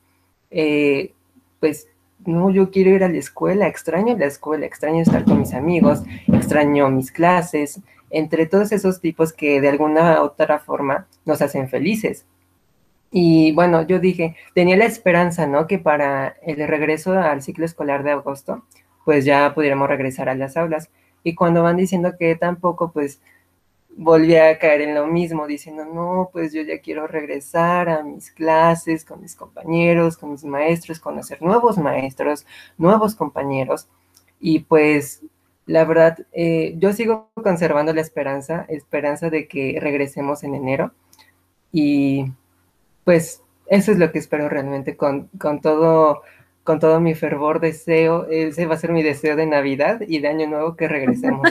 eh, 0.50 1.12
pues, 1.61 1.88
no, 2.26 2.50
yo 2.50 2.71
quiero 2.71 2.90
ir 2.90 3.04
a 3.04 3.09
la 3.09 3.19
escuela, 3.19 3.66
extraño 3.66 4.16
la 4.16 4.26
escuela, 4.26 4.66
extraño 4.66 5.02
estar 5.02 5.25
con 5.25 5.40
mis 5.40 5.52
amigos, 5.52 6.02
extraño 6.28 6.90
mis 6.90 7.11
clases, 7.11 7.81
entre 8.11 8.47
todos 8.47 8.71
esos 8.73 9.00
tipos 9.00 9.33
que 9.33 9.61
de 9.61 9.69
alguna 9.69 10.23
u 10.23 10.26
otra 10.26 10.59
forma 10.61 11.07
nos 11.25 11.43
hacen 11.43 11.69
felices. 11.69 12.25
Y 13.16 13.52
bueno, 13.52 13.87
yo 13.87 14.00
dije, 14.00 14.35
tenía 14.56 14.76
la 14.76 14.87
esperanza, 14.87 15.47
¿no? 15.47 15.68
Que 15.68 15.78
para 15.78 16.37
el 16.42 16.66
regreso 16.66 17.12
al 17.12 17.42
ciclo 17.42 17.64
escolar 17.64 18.02
de 18.02 18.11
agosto, 18.11 18.64
pues 19.04 19.25
ya 19.25 19.54
pudiéramos 19.54 19.88
regresar 19.88 20.28
a 20.28 20.35
las 20.35 20.56
aulas. 20.56 20.90
Y 21.23 21.37
cuando 21.37 21.62
van 21.62 21.76
diciendo 21.76 22.16
que 22.18 22.35
tampoco, 22.35 22.90
pues 22.90 23.21
volví 23.97 24.35
a 24.35 24.59
caer 24.59 24.80
en 24.80 24.97
lo 24.97 25.06
mismo, 25.06 25.47
diciendo, 25.47 25.85
no, 25.85 26.30
pues 26.33 26.52
yo 26.52 26.62
ya 26.62 26.80
quiero 26.80 27.06
regresar 27.06 27.88
a 27.88 28.02
mis 28.02 28.33
clases 28.33 29.04
con 29.04 29.21
mis 29.21 29.37
compañeros, 29.37 30.16
con 30.16 30.33
mis 30.33 30.42
maestros, 30.42 30.99
conocer 30.99 31.40
nuevos 31.40 31.78
maestros, 31.78 32.44
nuevos 32.78 33.14
compañeros. 33.14 33.87
Y 34.40 34.61
pues 34.61 35.23
la 35.66 35.85
verdad, 35.85 36.18
eh, 36.33 36.75
yo 36.78 36.92
sigo 36.92 37.30
conservando 37.35 37.94
la 37.94 38.00
esperanza, 38.00 38.66
esperanza 38.68 39.30
de 39.30 39.47
que 39.47 39.78
regresemos 39.80 40.42
en 40.42 40.56
enero. 40.56 40.92
Y 41.71 42.26
pues 43.04 43.40
eso 43.66 43.92
es 43.92 43.99
lo 43.99 44.11
que 44.12 44.18
espero 44.18 44.49
realmente 44.49 44.96
con, 44.96 45.28
todo 45.62 46.23
con 46.62 46.80
todo 46.80 46.99
mi 47.00 47.14
fervor 47.14 47.61
deseo, 47.61 48.26
ese 48.30 48.66
va 48.66 48.75
a 48.75 48.78
ser 48.78 48.90
mi 48.90 49.02
deseo 49.02 49.37
de 49.37 49.46
Navidad 49.46 50.00
y 50.06 50.20
de 50.20 50.28
Año 50.28 50.46
Nuevo 50.46 50.76
que 50.76 50.88
regresemos. 50.88 51.46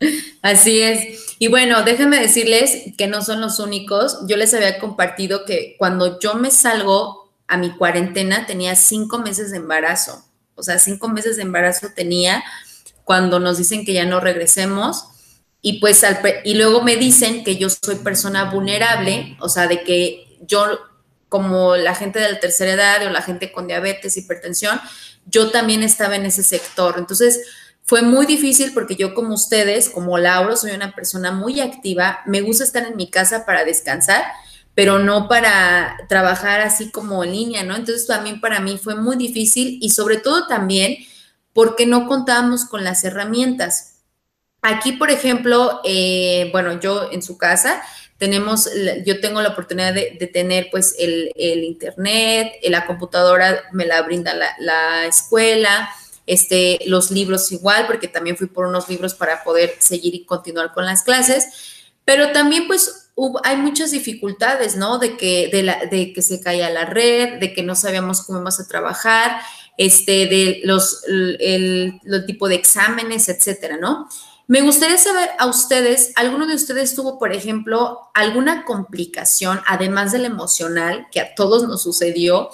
Así 0.42 0.80
es. 0.80 1.36
Y 1.38 1.48
bueno, 1.48 1.82
déjenme 1.82 2.18
decirles 2.18 2.94
que 2.96 3.06
no 3.06 3.22
son 3.22 3.40
los 3.40 3.60
únicos. 3.60 4.18
Yo 4.26 4.36
les 4.36 4.52
había 4.54 4.78
compartido 4.78 5.44
que 5.44 5.76
cuando 5.78 6.18
yo 6.18 6.34
me 6.34 6.50
salgo 6.50 7.30
a 7.46 7.56
mi 7.56 7.76
cuarentena 7.76 8.46
tenía 8.46 8.74
cinco 8.76 9.18
meses 9.18 9.50
de 9.50 9.58
embarazo. 9.58 10.24
O 10.54 10.62
sea, 10.62 10.78
cinco 10.78 11.08
meses 11.08 11.36
de 11.36 11.42
embarazo 11.42 11.88
tenía 11.94 12.42
cuando 13.04 13.40
nos 13.40 13.58
dicen 13.58 13.84
que 13.84 13.92
ya 13.92 14.06
no 14.06 14.20
regresemos 14.20 15.08
y 15.66 15.80
pues 15.80 16.04
y 16.44 16.56
luego 16.56 16.82
me 16.82 16.96
dicen 16.96 17.42
que 17.42 17.56
yo 17.56 17.68
soy 17.70 17.94
persona 17.94 18.50
vulnerable, 18.50 19.34
o 19.40 19.48
sea, 19.48 19.66
de 19.66 19.82
que 19.82 20.36
yo 20.46 20.78
como 21.30 21.74
la 21.76 21.94
gente 21.94 22.18
de 22.18 22.30
la 22.30 22.38
tercera 22.38 22.74
edad 22.74 23.06
o 23.06 23.08
la 23.08 23.22
gente 23.22 23.50
con 23.50 23.66
diabetes, 23.66 24.18
hipertensión, 24.18 24.78
yo 25.24 25.50
también 25.50 25.82
estaba 25.82 26.16
en 26.16 26.26
ese 26.26 26.42
sector. 26.42 26.96
Entonces, 26.98 27.40
fue 27.82 28.02
muy 28.02 28.26
difícil 28.26 28.74
porque 28.74 28.94
yo 28.94 29.14
como 29.14 29.32
ustedes, 29.32 29.88
como 29.88 30.18
Lauro, 30.18 30.54
soy 30.54 30.72
una 30.72 30.94
persona 30.94 31.32
muy 31.32 31.62
activa, 31.62 32.20
me 32.26 32.42
gusta 32.42 32.64
estar 32.64 32.84
en 32.84 32.96
mi 32.96 33.10
casa 33.10 33.46
para 33.46 33.64
descansar, 33.64 34.22
pero 34.74 34.98
no 34.98 35.28
para 35.28 35.96
trabajar 36.10 36.60
así 36.60 36.90
como 36.90 37.24
en 37.24 37.32
línea, 37.32 37.64
¿no? 37.64 37.74
Entonces 37.74 38.06
también 38.06 38.42
para 38.42 38.60
mí 38.60 38.76
fue 38.76 38.96
muy 38.96 39.16
difícil 39.16 39.78
y 39.80 39.88
sobre 39.90 40.18
todo 40.18 40.46
también 40.46 40.98
porque 41.54 41.86
no 41.86 42.06
contábamos 42.06 42.66
con 42.66 42.84
las 42.84 43.02
herramientas. 43.02 43.93
Aquí, 44.66 44.92
por 44.92 45.10
ejemplo, 45.10 45.82
eh, 45.84 46.48
bueno, 46.50 46.80
yo 46.80 47.12
en 47.12 47.22
su 47.22 47.36
casa 47.36 47.82
tenemos, 48.16 48.66
yo 49.04 49.20
tengo 49.20 49.42
la 49.42 49.50
oportunidad 49.50 49.92
de, 49.92 50.30
tener 50.32 50.68
pues 50.70 50.96
el, 50.98 51.30
internet, 51.36 52.54
eh, 52.62 52.70
la 52.70 52.86
computadora 52.86 53.64
me 53.72 53.84
la 53.84 54.00
brinda 54.00 54.32
la, 54.32 55.04
escuela, 55.04 55.90
este, 56.26 56.78
los 56.86 57.10
libros 57.10 57.52
igual, 57.52 57.86
porque 57.86 58.08
también 58.08 58.38
fui 58.38 58.46
por 58.46 58.64
unos 58.64 58.88
libros 58.88 59.12
para 59.12 59.44
poder 59.44 59.74
seguir 59.80 60.14
y 60.14 60.24
continuar 60.24 60.72
con 60.72 60.86
las 60.86 61.02
clases, 61.02 61.44
pero 62.06 62.32
también 62.32 62.66
pues 62.66 63.10
hay 63.44 63.58
muchas 63.58 63.90
dificultades, 63.90 64.76
¿no? 64.76 64.98
De 64.98 65.18
que, 65.18 65.48
de, 65.52 65.62
la, 65.62 65.84
de 65.84 66.14
que 66.14 66.22
se 66.22 66.40
caía 66.40 66.70
la 66.70 66.86
red, 66.86 67.38
de 67.38 67.52
que 67.52 67.62
no 67.62 67.74
sabíamos 67.74 68.22
cómo 68.22 68.38
íbamos 68.38 68.58
a 68.60 68.66
trabajar, 68.66 69.42
este, 69.76 70.24
de 70.24 70.62
los, 70.64 71.04
el, 71.06 72.00
el 72.02 72.24
tipo 72.24 72.48
de 72.48 72.54
exámenes, 72.54 73.28
etcétera, 73.28 73.76
¿no? 73.76 74.08
Me 74.46 74.60
gustaría 74.60 74.98
saber 74.98 75.30
a 75.38 75.46
ustedes, 75.46 76.12
¿alguno 76.16 76.46
de 76.46 76.54
ustedes 76.54 76.94
tuvo, 76.94 77.18
por 77.18 77.32
ejemplo, 77.32 78.10
alguna 78.12 78.64
complicación, 78.64 79.60
además 79.66 80.12
del 80.12 80.26
emocional, 80.26 81.06
que 81.10 81.20
a 81.20 81.34
todos 81.34 81.66
nos 81.66 81.82
sucedió, 81.82 82.50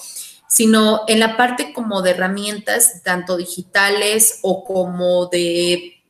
sino 0.48 1.02
en 1.08 1.18
la 1.18 1.36
parte 1.36 1.72
como 1.72 2.02
de 2.02 2.10
herramientas, 2.10 3.02
tanto 3.02 3.36
digitales 3.36 4.38
o 4.42 4.64
como 4.64 5.26
de 5.26 6.02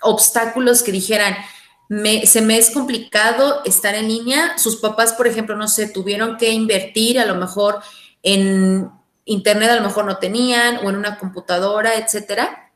obstáculos 0.00 0.82
que 0.82 0.92
dijeran, 0.92 1.36
se 2.24 2.40
me 2.42 2.58
es 2.58 2.70
complicado 2.70 3.62
estar 3.64 3.94
en 3.94 4.08
línea. 4.08 4.58
Sus 4.58 4.76
papás, 4.76 5.12
por 5.14 5.26
ejemplo, 5.26 5.56
no 5.56 5.68
sé, 5.68 5.88
tuvieron 5.88 6.36
que 6.36 6.50
invertir 6.50 7.18
a 7.18 7.26
lo 7.26 7.34
mejor 7.34 7.80
en 8.22 8.90
internet, 9.24 9.70
a 9.70 9.76
lo 9.76 9.82
mejor 9.82 10.04
no 10.04 10.18
tenían, 10.18 10.78
o 10.84 10.90
en 10.90 10.96
una 10.96 11.18
computadora, 11.18 11.96
etcétera. 11.96 12.67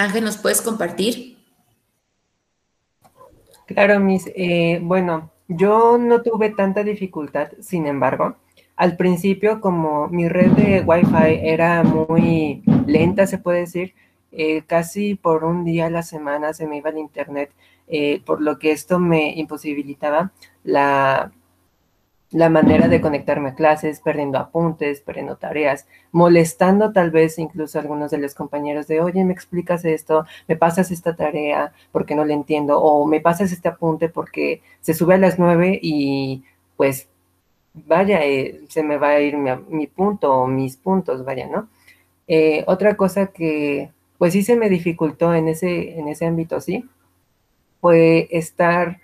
Ángel, 0.00 0.24
¿nos 0.24 0.38
puedes 0.38 0.62
compartir? 0.62 1.36
Claro, 3.66 4.00
mis, 4.00 4.30
eh, 4.34 4.80
bueno, 4.82 5.30
yo 5.46 5.98
no 5.98 6.22
tuve 6.22 6.48
tanta 6.48 6.82
dificultad, 6.82 7.50
sin 7.60 7.86
embargo, 7.86 8.36
al 8.76 8.96
principio 8.96 9.60
como 9.60 10.08
mi 10.08 10.26
red 10.26 10.52
de 10.52 10.80
Wi-Fi 10.80 11.40
era 11.42 11.82
muy 11.82 12.62
lenta, 12.86 13.26
se 13.26 13.36
puede 13.36 13.60
decir, 13.60 13.92
eh, 14.32 14.62
casi 14.66 15.16
por 15.16 15.44
un 15.44 15.64
día 15.64 15.86
a 15.86 15.90
la 15.90 16.02
semana 16.02 16.54
se 16.54 16.66
me 16.66 16.78
iba 16.78 16.88
el 16.88 16.96
internet, 16.96 17.52
eh, 17.86 18.22
por 18.24 18.40
lo 18.40 18.58
que 18.58 18.72
esto 18.72 18.98
me 18.98 19.34
imposibilitaba 19.34 20.32
la, 20.64 21.30
la 22.32 22.48
manera 22.48 22.86
de 22.88 23.00
conectarme 23.00 23.50
a 23.50 23.54
clases, 23.54 24.00
perdiendo 24.00 24.38
apuntes, 24.38 25.00
perdiendo 25.00 25.36
tareas, 25.36 25.86
molestando 26.12 26.92
tal 26.92 27.10
vez 27.10 27.38
incluso 27.38 27.78
a 27.78 27.82
algunos 27.82 28.10
de 28.12 28.18
los 28.18 28.34
compañeros 28.34 28.86
de, 28.86 29.00
oye, 29.00 29.24
me 29.24 29.32
explicas 29.32 29.84
esto, 29.84 30.26
me 30.46 30.56
pasas 30.56 30.90
esta 30.92 31.16
tarea 31.16 31.72
porque 31.90 32.14
no 32.14 32.24
la 32.24 32.34
entiendo, 32.34 32.80
o 32.80 33.04
me 33.06 33.20
pasas 33.20 33.50
este 33.52 33.68
apunte 33.68 34.08
porque 34.08 34.62
se 34.80 34.94
sube 34.94 35.14
a 35.14 35.18
las 35.18 35.38
nueve 35.38 35.78
y 35.82 36.44
pues 36.76 37.08
vaya, 37.74 38.24
eh, 38.24 38.60
se 38.68 38.82
me 38.82 38.96
va 38.96 39.10
a 39.10 39.20
ir 39.20 39.36
mi, 39.36 39.86
punto 39.88 40.32
o 40.32 40.46
mis 40.46 40.76
puntos, 40.76 41.24
vaya, 41.24 41.46
¿no? 41.48 41.68
Eh, 42.28 42.64
otra 42.66 42.96
cosa 42.96 43.28
que 43.28 43.90
pues 44.18 44.34
sí 44.34 44.42
se 44.42 44.56
me 44.56 44.68
dificultó 44.68 45.34
en 45.34 45.48
ese, 45.48 45.98
en 45.98 46.08
ese 46.08 46.26
ámbito, 46.26 46.60
sí, 46.60 46.84
fue 47.80 48.28
estar, 48.30 49.00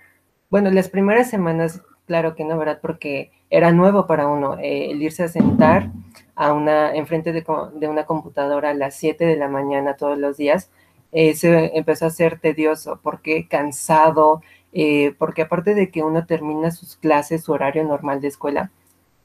bueno, 0.49 0.69
las 0.71 0.89
primeras 0.89 1.29
semanas 1.29 1.81
claro 2.07 2.35
que 2.35 2.43
no, 2.43 2.57
¿verdad? 2.57 2.79
Porque 2.81 3.31
era 3.49 3.71
nuevo 3.71 4.07
para 4.07 4.27
uno 4.27 4.57
eh, 4.59 4.91
el 4.91 5.01
irse 5.03 5.23
a 5.23 5.27
sentar 5.27 5.91
a 6.35 6.53
una, 6.53 6.95
enfrente 6.95 7.31
de, 7.33 7.87
una 7.87 8.05
computadora 8.05 8.71
a 8.71 8.73
las 8.73 8.95
7 8.95 9.25
de 9.25 9.37
la 9.37 9.47
mañana 9.47 9.95
todos 9.95 10.17
los 10.17 10.37
días, 10.37 10.71
eh, 11.11 11.35
se 11.35 11.77
empezó 11.77 12.05
a 12.05 12.09
ser 12.09 12.39
tedioso, 12.39 12.99
porque 13.01 13.47
cansado, 13.47 14.41
eh, 14.73 15.13
porque 15.17 15.43
aparte 15.43 15.75
de 15.75 15.89
que 15.89 16.03
uno 16.03 16.25
termina 16.25 16.71
sus 16.71 16.95
clases, 16.95 17.43
su 17.43 17.53
horario 17.53 17.83
normal 17.83 18.21
de 18.21 18.27
escuela, 18.29 18.71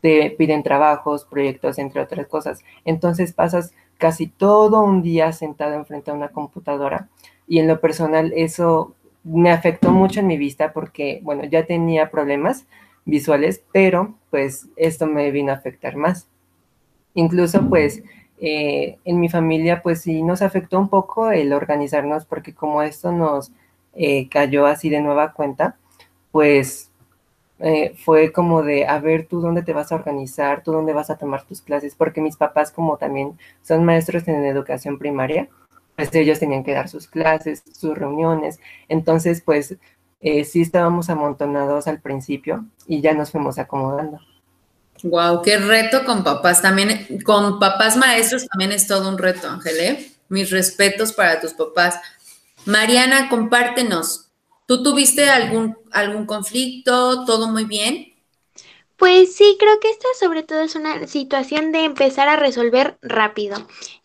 te 0.01 0.31
piden 0.31 0.63
trabajos, 0.63 1.25
proyectos, 1.25 1.79
entre 1.79 2.01
otras 2.03 2.27
cosas. 2.27 2.65
Entonces 2.85 3.33
pasas 3.33 3.73
casi 3.99 4.27
todo 4.27 4.83
un 4.83 5.03
día 5.03 5.33
sentado 5.33 5.75
enfrente 5.75 6.11
a 6.11 6.15
una 6.15 6.29
computadora 6.29 7.09
y 7.47 7.59
en 7.59 7.69
lo 7.69 7.81
personal 7.81 8.33
eso 8.35 8.95
me 9.25 9.51
afectó 9.51 9.91
mucho 9.93 10.21
en 10.21 10.27
mi 10.27 10.37
vista 10.37 10.73
porque, 10.73 11.21
bueno, 11.23 11.45
ya 11.45 11.65
tenía 11.67 12.11
problemas 12.11 12.67
visuales, 13.05 13.63
pero 13.73 14.15
pues 14.31 14.69
esto 14.77 15.07
me 15.07 15.31
vino 15.31 15.53
a 15.53 15.57
afectar 15.57 15.97
más. 15.97 16.29
Incluso 17.15 17.69
pues 17.69 18.03
eh, 18.39 18.99
en 19.05 19.21
mi 19.21 19.29
familia 19.29 19.83
pues 19.83 20.03
sí 20.03 20.23
nos 20.23 20.43
afectó 20.43 20.79
un 20.79 20.89
poco 20.89 21.31
el 21.31 21.53
organizarnos 21.53 22.25
porque 22.27 22.55
como 22.55 22.83
esto 22.83 23.13
nos 23.13 23.53
eh, 23.95 24.29
cayó 24.29 24.67
así 24.67 24.89
de 24.91 25.01
nueva 25.01 25.33
cuenta, 25.33 25.77
pues 26.31 26.91
eh, 27.59 27.95
fue 27.97 28.33
como 28.33 28.63
de, 28.63 28.87
a 28.87 28.99
ver, 28.99 29.27
tú 29.29 29.41
dónde 29.41 29.63
te 29.63 29.73
vas 29.73 29.93
a 29.93 29.95
organizar, 29.95 30.63
tú 30.65 30.73
dónde 30.73 30.93
vas 30.93 31.11
a 31.11 31.19
tomar 31.19 31.45
tus 31.45 31.63
clases, 31.63 31.95
porque 31.95 32.21
mis 32.21 32.37
papás 32.37 32.73
como 32.73 32.97
también 32.97 33.39
son 33.63 33.85
maestros 33.85 34.27
en 34.27 34.45
educación 34.45 34.99
primaria, 34.99 35.49
pues 35.97 36.15
ellos 36.15 36.39
tenían 36.39 36.65
que 36.65 36.73
dar 36.73 36.89
sus 36.89 37.07
clases, 37.07 37.63
sus 37.73 37.97
reuniones, 37.97 38.59
entonces 38.89 39.43
pues 39.45 39.77
sí 40.21 40.61
estábamos 40.61 41.11
amontonados 41.11 41.89
al 41.89 42.01
principio 42.01 42.65
y 42.87 43.01
ya 43.01 43.13
nos 43.13 43.31
fuimos 43.31 43.59
acomodando. 43.59 44.21
Wow, 45.03 45.43
qué 45.43 45.59
reto 45.59 46.05
con 46.05 46.23
papás. 46.23 46.63
También 46.63 47.21
con 47.25 47.59
papás 47.59 47.97
maestros 47.97 48.47
también 48.47 48.73
es 48.73 48.87
todo 48.87 49.09
un 49.09 49.19
reto, 49.19 49.49
Ángel. 49.49 49.81
¿eh? 49.81 50.13
Mis 50.29 50.51
respetos 50.51 51.13
para 51.13 51.41
tus 51.41 51.55
papás. 51.55 51.99
Mariana, 52.65 53.29
compártenos. 53.29 54.29
¿Tú 54.67 54.83
tuviste 54.83 55.29
algún, 55.29 55.77
algún 55.91 56.25
conflicto? 56.25 57.25
¿Todo 57.25 57.49
muy 57.49 57.65
bien? 57.65 58.12
Pues 58.97 59.35
sí, 59.35 59.57
creo 59.59 59.81
que 59.81 59.91
esta 59.91 60.07
sobre 60.19 60.43
todo 60.45 60.61
es 60.61 60.77
una 60.77 61.07
situación 61.09 61.73
de 61.73 61.85
empezar 61.85 62.29
a 62.29 62.37
resolver 62.37 62.99
rápido. 63.03 63.57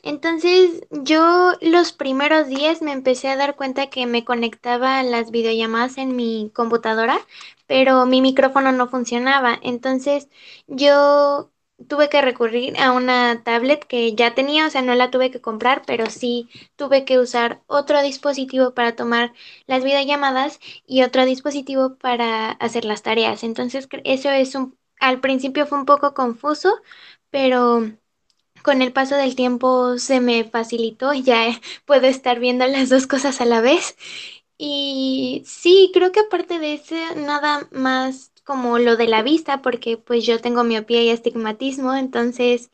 Entonces 0.01 0.81
yo 0.89 1.53
los 1.61 1.93
primeros 1.93 2.47
días 2.47 2.81
me 2.81 2.93
empecé 2.93 3.27
a 3.29 3.35
dar 3.37 3.55
cuenta 3.55 3.89
que 3.89 4.05
me 4.07 4.25
conectaba 4.25 4.99
a 4.99 5.03
las 5.03 5.29
videollamadas 5.31 5.97
en 5.97 6.15
mi 6.15 6.51
computadora, 6.55 7.19
pero 7.67 8.05
mi 8.07 8.21
micrófono 8.21 8.71
no 8.71 8.87
funcionaba. 8.89 9.59
Entonces 9.61 10.29
yo 10.67 11.51
tuve 11.87 12.09
que 12.09 12.21
recurrir 12.21 12.79
a 12.79 12.91
una 12.91 13.43
tablet 13.43 13.85
que 13.85 14.15
ya 14.15 14.33
tenía, 14.35 14.67
o 14.67 14.69
sea, 14.69 14.81
no 14.81 14.95
la 14.95 15.11
tuve 15.11 15.31
que 15.31 15.41
comprar, 15.41 15.83
pero 15.85 16.07
sí 16.09 16.49
tuve 16.75 17.05
que 17.05 17.19
usar 17.19 17.61
otro 17.67 18.01
dispositivo 18.01 18.73
para 18.73 18.95
tomar 18.95 19.33
las 19.67 19.83
videollamadas 19.83 20.59
y 20.87 21.03
otro 21.03 21.25
dispositivo 21.25 21.95
para 21.97 22.51
hacer 22.51 22.85
las 22.85 23.03
tareas. 23.03 23.43
Entonces, 23.43 23.87
eso 24.03 24.29
es 24.31 24.55
un 24.55 24.77
al 24.99 25.19
principio 25.21 25.67
fue 25.67 25.77
un 25.77 25.85
poco 25.85 26.13
confuso, 26.15 26.81
pero 27.29 27.83
con 28.63 28.81
el 28.81 28.93
paso 28.93 29.15
del 29.15 29.35
tiempo 29.35 29.97
se 29.97 30.19
me 30.19 30.43
facilitó, 30.43 31.13
ya 31.13 31.47
puedo 31.85 32.07
estar 32.07 32.39
viendo 32.39 32.65
las 32.67 32.89
dos 32.89 33.07
cosas 33.07 33.41
a 33.41 33.45
la 33.45 33.61
vez. 33.61 33.95
Y 34.57 35.43
sí, 35.45 35.91
creo 35.93 36.11
que 36.11 36.21
aparte 36.21 36.59
de 36.59 36.73
eso, 36.75 36.95
nada 37.15 37.67
más 37.71 38.31
como 38.47 38.79
lo 38.79 38.97
de 38.97 39.07
la 39.09 39.23
vista, 39.23 39.61
porque 39.63 39.97
pues 39.99 40.25
yo 40.25 40.41
tengo 40.41 40.65
miopía 40.65 41.03
y 41.03 41.11
astigmatismo, 41.11 41.95
entonces 41.95 42.71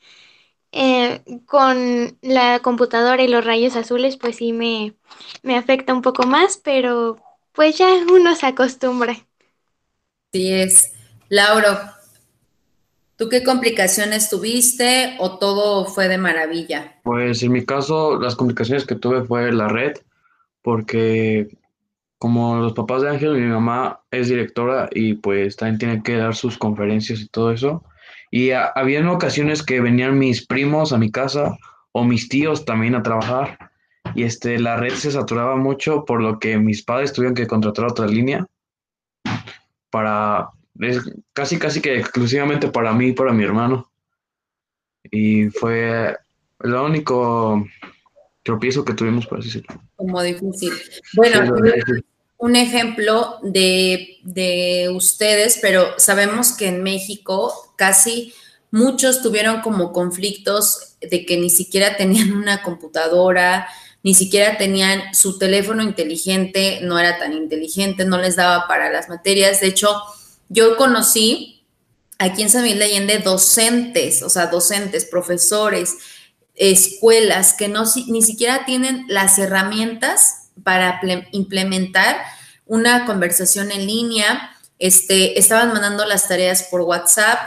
eh, 0.73 1.23
con 1.47 2.17
la 2.21 2.59
computadora 2.62 3.23
y 3.23 3.27
los 3.29 3.45
rayos 3.45 3.75
azules, 3.77 4.17
pues 4.17 4.38
sí 4.38 4.53
me, 4.53 4.95
me 5.43 5.57
afecta 5.57 5.93
un 5.93 6.01
poco 6.03 6.23
más, 6.27 6.57
pero 6.57 7.17
pues 7.53 7.77
ya 7.77 7.88
uno 8.12 8.36
se 8.36 8.47
acostumbra. 8.47 9.15
Sí 10.33 10.51
es. 10.51 10.93
Lauro, 11.29 11.77
¿Tú 13.15 13.27
qué 13.27 13.43
complicaciones 13.43 14.29
tuviste 14.29 15.15
o 15.19 15.39
todo 15.39 15.86
fue 15.86 16.07
de 16.07 16.19
maravilla? 16.19 16.93
Pues 17.03 17.43
en 17.43 17.51
mi 17.51 17.65
caso, 17.65 18.19
las 18.19 18.36
complicaciones 18.36 18.86
que 18.86 18.95
tuve 18.95 19.23
fue 19.25 19.51
la 19.51 19.67
red, 19.67 19.93
porque 20.62 21.57
como 22.23 22.55
los 22.55 22.71
papás 22.71 23.01
de 23.01 23.09
Ángel, 23.09 23.33
mi 23.33 23.47
mamá 23.47 23.99
es 24.09 24.29
directora 24.29 24.88
y 24.93 25.15
pues 25.15 25.57
también 25.57 25.77
tiene 25.77 26.03
que 26.03 26.15
dar 26.15 26.33
sus 26.33 26.57
conferencias 26.57 27.19
y 27.19 27.27
todo 27.27 27.51
eso. 27.51 27.83
Y 28.31 28.51
había 28.51 29.12
ocasiones 29.12 29.62
que 29.62 29.81
venían 29.81 30.17
mis 30.17 30.47
primos 30.47 30.93
a 30.93 30.97
mi 30.97 31.12
casa 31.12 31.57
o 31.91 32.05
mis 32.05 32.29
tíos 32.29 32.63
también 32.63 32.95
a 32.95 33.03
trabajar 33.03 33.57
y 34.15 34.23
este, 34.23 34.57
la 34.57 34.77
red 34.77 34.93
se 34.93 35.12
saturaba 35.12 35.57
mucho 35.57 36.05
por 36.05 36.21
lo 36.21 36.39
que 36.39 36.57
mis 36.57 36.81
padres 36.81 37.12
tuvieron 37.12 37.36
que 37.36 37.45
contratar 37.45 37.88
otra 37.88 38.07
línea 38.07 38.47
para 39.89 40.47
es 40.79 41.01
casi, 41.33 41.59
casi 41.59 41.81
que 41.81 41.99
exclusivamente 41.99 42.69
para 42.69 42.93
mí 42.93 43.07
y 43.07 43.13
para 43.13 43.33
mi 43.33 43.43
hermano. 43.43 43.91
Y 45.12 45.49
fue 45.49 46.15
lo 46.59 46.86
único 46.86 47.67
tropiezo 48.43 48.86
que 48.86 48.93
tuvimos, 48.93 49.27
por 49.27 49.39
así 49.39 49.49
decirlo. 49.49 49.81
Como 49.97 50.21
difícil. 50.21 50.71
Bueno, 51.17 51.53
un 52.43 52.58
ejemplo 52.58 53.39
de, 53.41 54.19
de 54.23 54.91
ustedes, 54.93 55.60
pero 55.62 55.97
sabemos 55.97 56.51
que 56.51 56.67
en 56.67 56.84
México 56.84 57.73
casi 57.77 58.34
muchos 58.69 59.21
tuvieron 59.21 59.62
como 59.62 59.93
conflictos 59.93 60.97
de 60.99 61.25
que 61.25 61.38
ni 61.38 61.49
siquiera 61.49 61.95
tenían 61.95 62.34
una 62.36 62.62
computadora, 62.62 63.69
ni 64.03 64.13
siquiera 64.13 64.58
tenían 64.58 65.15
su 65.15 65.39
teléfono 65.39 65.84
inteligente, 65.84 66.79
no 66.82 66.99
era 66.99 67.17
tan 67.17 67.32
inteligente, 67.32 68.03
no 68.03 68.17
les 68.17 68.36
daba 68.36 68.67
para 68.67 68.91
las 68.91 69.08
materias. 69.08 69.62
De 69.62 69.67
hecho, 69.67 69.95
yo 70.49 70.75
conocí 70.75 71.63
aquí 72.19 72.41
en 72.41 72.49
San 72.49 72.63
Miguel 72.63 72.79
de 72.79 72.86
Allende 72.86 73.19
docentes, 73.19 74.21
o 74.21 74.29
sea, 74.29 74.47
docentes, 74.47 75.06
profesores, 75.06 75.95
escuelas 76.56 77.53
que 77.53 77.69
no 77.69 77.86
ni 78.08 78.21
siquiera 78.21 78.65
tienen 78.65 79.06
las 79.08 79.39
herramientas 79.39 80.42
para 80.63 80.99
implementar 81.31 82.17
una 82.65 83.05
conversación 83.05 83.71
en 83.71 83.85
línea. 83.85 84.51
Este, 84.79 85.39
estaban 85.39 85.69
mandando 85.69 86.05
las 86.05 86.27
tareas 86.27 86.63
por 86.63 86.81
WhatsApp, 86.81 87.39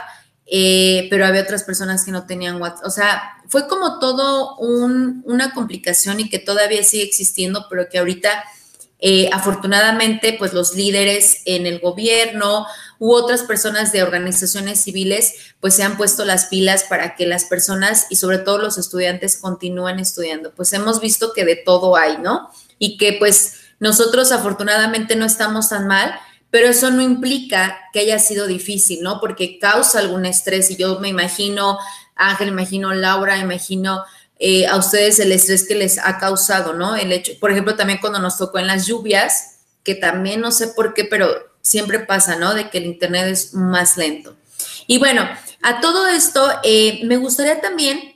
eh, 0.45 1.07
pero 1.09 1.25
había 1.25 1.41
otras 1.41 1.63
personas 1.63 2.05
que 2.05 2.11
no 2.11 2.25
tenían 2.25 2.61
WhatsApp. 2.61 2.85
O 2.85 2.89
sea, 2.89 3.37
fue 3.47 3.67
como 3.67 3.99
todo 3.99 4.57
una 4.57 5.53
complicación 5.53 6.19
y 6.19 6.29
que 6.29 6.39
todavía 6.39 6.83
sigue 6.83 7.03
existiendo, 7.03 7.67
pero 7.69 7.89
que 7.89 7.99
ahorita 7.99 8.43
eh, 8.99 9.29
afortunadamente, 9.31 10.35
pues 10.39 10.53
los 10.53 10.73
líderes 10.73 11.43
en 11.45 11.67
el 11.67 11.79
gobierno 11.79 12.65
u 12.97 13.13
otras 13.13 13.43
personas 13.43 13.91
de 13.91 14.01
organizaciones 14.01 14.83
civiles, 14.83 15.33
pues 15.59 15.75
se 15.75 15.83
han 15.83 15.97
puesto 15.97 16.25
las 16.25 16.45
pilas 16.45 16.83
para 16.83 17.15
que 17.15 17.27
las 17.27 17.45
personas 17.45 18.07
y 18.09 18.15
sobre 18.15 18.39
todo 18.39 18.57
los 18.57 18.79
estudiantes 18.79 19.37
continúen 19.37 19.99
estudiando. 19.99 20.51
Pues 20.55 20.73
hemos 20.73 20.99
visto 20.99 21.31
que 21.33 21.45
de 21.45 21.55
todo 21.55 21.95
hay, 21.95 22.17
¿no? 22.17 22.49
Y 22.79 22.97
que 22.97 23.13
pues 23.13 23.53
nosotros 23.79 24.31
afortunadamente 24.31 25.15
no 25.15 25.25
estamos 25.25 25.69
tan 25.69 25.85
mal, 25.85 26.15
pero 26.49 26.67
eso 26.67 26.89
no 26.89 27.01
implica 27.01 27.77
que 27.93 27.99
haya 27.99 28.17
sido 28.17 28.47
difícil, 28.47 29.03
¿no? 29.03 29.19
Porque 29.19 29.59
causa 29.59 29.99
algún 29.99 30.25
estrés 30.25 30.71
y 30.71 30.75
yo 30.75 30.99
me 30.99 31.09
imagino, 31.09 31.77
Ángel, 32.15 32.47
imagino 32.47 32.95
Laura, 32.95 33.37
imagino 33.37 34.03
eh, 34.39 34.67
a 34.67 34.77
ustedes 34.77 35.19
el 35.19 35.31
estrés 35.31 35.67
que 35.67 35.75
les 35.75 35.97
ha 35.97 36.19
causado, 36.19 36.73
¿no? 36.73 36.95
El 36.95 37.11
hecho, 37.11 37.33
por 37.39 37.51
ejemplo, 37.51 37.75
también 37.75 37.99
cuando 37.99 38.19
nos 38.19 38.37
tocó 38.37 38.59
en 38.59 38.67
las 38.67 38.85
lluvias, 38.85 39.59
que 39.83 39.95
también 39.95 40.41
no 40.41 40.51
sé 40.51 40.67
por 40.67 40.93
qué, 40.93 41.05
pero 41.05 41.29
siempre 41.61 41.99
pasa, 41.99 42.35
¿no? 42.35 42.53
De 42.53 42.69
que 42.69 42.77
el 42.77 42.85
Internet 42.85 43.27
es 43.27 43.53
más 43.53 43.97
lento. 43.97 44.35
Y 44.85 44.99
bueno, 44.99 45.27
a 45.61 45.81
todo 45.81 46.07
esto, 46.07 46.49
eh, 46.63 47.01
me 47.05 47.17
gustaría 47.17 47.61
también, 47.61 48.15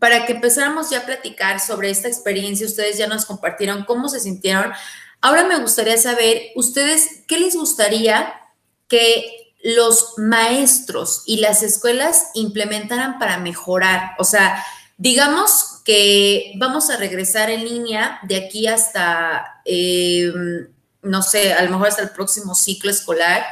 para 0.00 0.26
que 0.26 0.32
empezáramos 0.32 0.90
ya 0.90 0.98
a 0.98 1.06
platicar 1.06 1.60
sobre 1.60 1.90
esta 1.90 2.08
experiencia, 2.08 2.66
ustedes 2.66 2.98
ya 2.98 3.06
nos 3.06 3.24
compartieron 3.24 3.84
cómo 3.84 4.08
se 4.08 4.20
sintieron. 4.20 4.72
Ahora 5.20 5.44
me 5.44 5.58
gustaría 5.58 5.96
saber, 5.96 6.50
ustedes, 6.54 7.22
¿qué 7.26 7.38
les 7.38 7.54
gustaría 7.54 8.34
que 8.88 9.54
los 9.62 10.14
maestros 10.18 11.22
y 11.26 11.38
las 11.38 11.62
escuelas 11.62 12.30
implementaran 12.34 13.18
para 13.18 13.38
mejorar? 13.38 14.12
O 14.18 14.24
sea, 14.24 14.62
Digamos 14.98 15.82
que 15.84 16.52
vamos 16.56 16.88
a 16.88 16.96
regresar 16.96 17.50
en 17.50 17.64
línea 17.64 18.18
de 18.22 18.36
aquí 18.36 18.66
hasta, 18.66 19.60
eh, 19.64 20.32
no 21.02 21.22
sé, 21.22 21.52
a 21.52 21.62
lo 21.62 21.70
mejor 21.70 21.88
hasta 21.88 22.02
el 22.02 22.10
próximo 22.10 22.54
ciclo 22.54 22.90
escolar, 22.90 23.44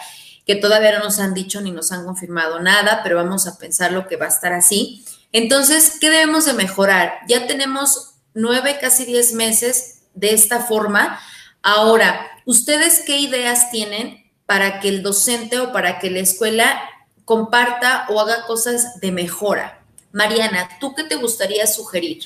que 0.47 0.57
todavía 0.57 0.99
no 0.99 1.05
nos 1.05 1.19
han 1.19 1.35
dicho 1.35 1.61
ni 1.61 1.71
nos 1.71 1.93
han 1.93 2.05
confirmado 2.05 2.61
nada, 2.61 3.01
pero 3.03 3.17
vamos 3.17 3.47
a 3.47 3.59
pensar 3.59 3.93
lo 3.93 4.09
que 4.09 4.17
va 4.17 4.27
a 4.27 4.31
estar 4.31 4.53
así. 4.53 5.05
Entonces, 5.33 5.99
¿qué 6.01 6.11
debemos 6.11 6.47
de 6.47 6.55
mejorar? 6.55 7.15
Ya 7.29 7.47
tenemos 7.47 8.15
nueve, 8.35 8.79
casi 8.81 9.05
diez 9.05 9.33
meses 9.33 10.03
de 10.15 10.33
esta 10.33 10.61
forma. 10.61 11.21
Ahora, 11.63 12.27
¿ustedes 12.47 13.03
qué 13.07 13.19
ideas 13.19 13.71
tienen 13.71 14.31
para 14.47 14.81
que 14.81 14.89
el 14.89 15.03
docente 15.03 15.61
o 15.61 15.73
para 15.73 15.99
que 15.99 16.11
la 16.11 16.21
escuela 16.21 16.81
comparta 17.25 18.07
o 18.09 18.21
haga 18.21 18.47
cosas 18.47 19.01
de 19.01 19.13
mejora? 19.13 19.84
Mariana, 20.15 20.71
¿tú 20.81 20.95
qué 20.95 21.05
te 21.05 21.17
gustaría 21.17 21.67
sugerir? 21.67 22.23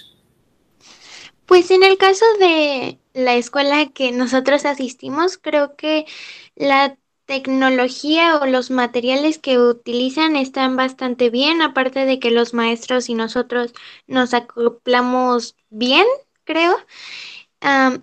Pues 1.47 1.71
en 1.71 1.83
el 1.83 1.97
caso 1.99 2.25
de 2.39 3.01
la 3.15 3.35
escuela 3.37 3.87
que 3.91 4.13
nosotros 4.13 4.65
asistimos, 4.67 5.39
creo 5.39 5.77
que 5.77 6.07
la 6.57 6.99
tecnología 7.27 8.37
o 8.39 8.47
los 8.47 8.71
materiales 8.71 9.39
que 9.39 9.59
utilizan 9.59 10.37
están 10.37 10.77
bastante 10.77 11.31
bien, 11.31 11.63
aparte 11.63 12.05
de 12.07 12.21
que 12.21 12.31
los 12.31 12.55
maestros 12.55 13.09
y 13.09 13.15
nosotros 13.15 13.73
nos 14.07 14.35
acoplamos 14.35 15.57
bien, 15.71 16.07
creo. 16.45 16.77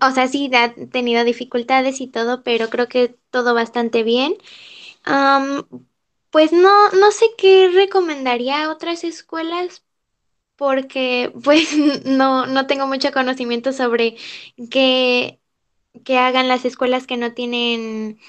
o 0.01 0.11
sea, 0.11 0.27
sí, 0.27 0.49
ha 0.55 0.73
tenido 0.91 1.23
dificultades 1.23 2.01
y 2.01 2.07
todo, 2.07 2.43
pero 2.43 2.69
creo 2.69 2.87
que 2.87 3.15
todo 3.31 3.53
bastante 3.53 4.03
bien. 4.03 4.35
Pues 6.35 6.51
no, 6.51 6.89
no 6.89 7.11
sé 7.11 7.27
qué 7.37 7.69
recomendaría 7.73 8.65
a 8.65 8.69
otras 8.69 9.05
escuelas 9.05 9.85
porque 10.57 11.31
pues 11.45 11.69
no, 12.05 12.45
no 12.45 12.67
tengo 12.67 12.87
mucho 12.87 13.13
conocimiento 13.13 13.71
sobre 13.71 14.17
qué, 14.69 15.39
qué 16.03 16.17
hagan 16.17 16.49
las 16.49 16.65
escuelas 16.65 17.07
que 17.07 17.15
no 17.15 17.31
tienen 17.31 18.19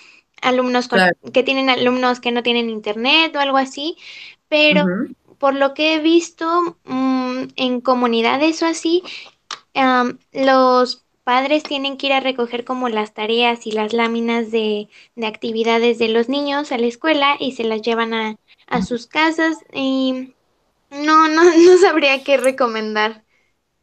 alumnos 0.40 0.88
que 1.34 1.42
tienen 1.42 1.68
alumnos 1.68 2.20
que 2.20 2.30
no 2.30 2.44
tienen 2.44 2.70
internet 2.70 3.34
o 3.34 3.40
algo 3.40 3.56
así, 3.56 3.96
pero 4.48 4.84
por 5.40 5.56
lo 5.56 5.74
que 5.74 5.94
he 5.94 5.98
visto 5.98 6.78
mm, 6.84 7.48
en 7.56 7.80
comunidades 7.80 8.62
o 8.62 8.66
así, 8.66 9.02
los 10.30 11.05
padres 11.26 11.64
tienen 11.64 11.96
que 11.96 12.06
ir 12.06 12.12
a 12.12 12.20
recoger 12.20 12.64
como 12.64 12.88
las 12.88 13.12
tareas 13.12 13.66
y 13.66 13.72
las 13.72 13.92
láminas 13.92 14.52
de, 14.52 14.88
de, 15.16 15.26
actividades 15.26 15.98
de 15.98 16.06
los 16.06 16.28
niños 16.28 16.70
a 16.70 16.78
la 16.78 16.86
escuela 16.86 17.34
y 17.40 17.50
se 17.50 17.64
las 17.64 17.82
llevan 17.82 18.14
a, 18.14 18.36
a 18.68 18.82
sus 18.82 19.08
casas 19.08 19.56
y 19.74 20.34
no, 20.90 21.26
no, 21.26 21.42
no 21.66 21.78
sabría 21.80 22.22
qué 22.22 22.36
recomendar. 22.36 23.24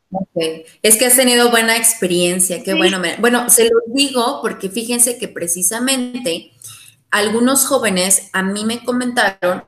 Okay. 0.10 0.64
Es 0.82 0.96
que 0.96 1.08
has 1.08 1.18
tenido 1.18 1.52
buena 1.52 1.76
experiencia, 1.76 2.64
qué 2.64 2.76
bueno. 2.76 3.02
Bueno, 3.20 3.50
se 3.50 3.66
lo 3.66 3.82
digo 3.88 4.40
porque 4.42 4.70
fíjense 4.70 5.18
que 5.18 5.28
precisamente 5.28 6.54
algunos 7.12 7.66
jóvenes 7.66 8.30
a 8.32 8.42
mí 8.42 8.64
me 8.64 8.86
comentaron 8.86 9.66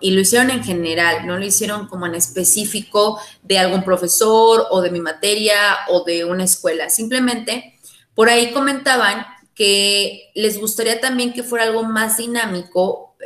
y 0.00 0.12
lo 0.12 0.20
hicieron 0.20 0.50
en 0.50 0.62
general, 0.62 1.26
no 1.26 1.38
lo 1.38 1.44
hicieron 1.44 1.88
como 1.88 2.06
en 2.06 2.14
específico 2.14 3.20
de 3.42 3.58
algún 3.58 3.84
profesor 3.84 4.66
o 4.70 4.80
de 4.80 4.90
mi 4.90 5.00
materia 5.00 5.56
o 5.88 6.04
de 6.04 6.24
una 6.24 6.44
escuela. 6.44 6.90
Simplemente 6.90 7.78
por 8.14 8.28
ahí 8.28 8.52
comentaban 8.52 9.26
que 9.54 10.30
les 10.34 10.58
gustaría 10.58 11.00
también 11.00 11.32
que 11.32 11.42
fuera 11.42 11.64
algo 11.64 11.82
más 11.82 12.16
dinámico 12.16 13.16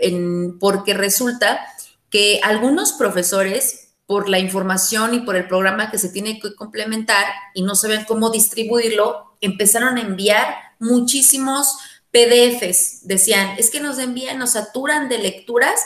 porque 0.58 0.94
resulta 0.94 1.60
que 2.08 2.40
algunos 2.42 2.92
profesores 2.92 3.94
por 4.06 4.28
la 4.28 4.38
información 4.38 5.14
y 5.14 5.20
por 5.20 5.36
el 5.36 5.46
programa 5.46 5.90
que 5.90 5.98
se 5.98 6.08
tiene 6.08 6.40
que 6.40 6.54
complementar 6.54 7.24
y 7.54 7.62
no 7.62 7.74
saben 7.74 8.04
cómo 8.04 8.30
distribuirlo, 8.30 9.36
empezaron 9.40 9.96
a 9.96 10.02
enviar 10.02 10.54
muchísimos 10.78 11.76
PDFs. 12.10 13.06
Decían, 13.06 13.54
es 13.58 13.70
que 13.70 13.80
nos 13.80 13.98
envían, 13.98 14.38
nos 14.38 14.52
saturan 14.52 15.08
de 15.08 15.18
lecturas 15.18 15.80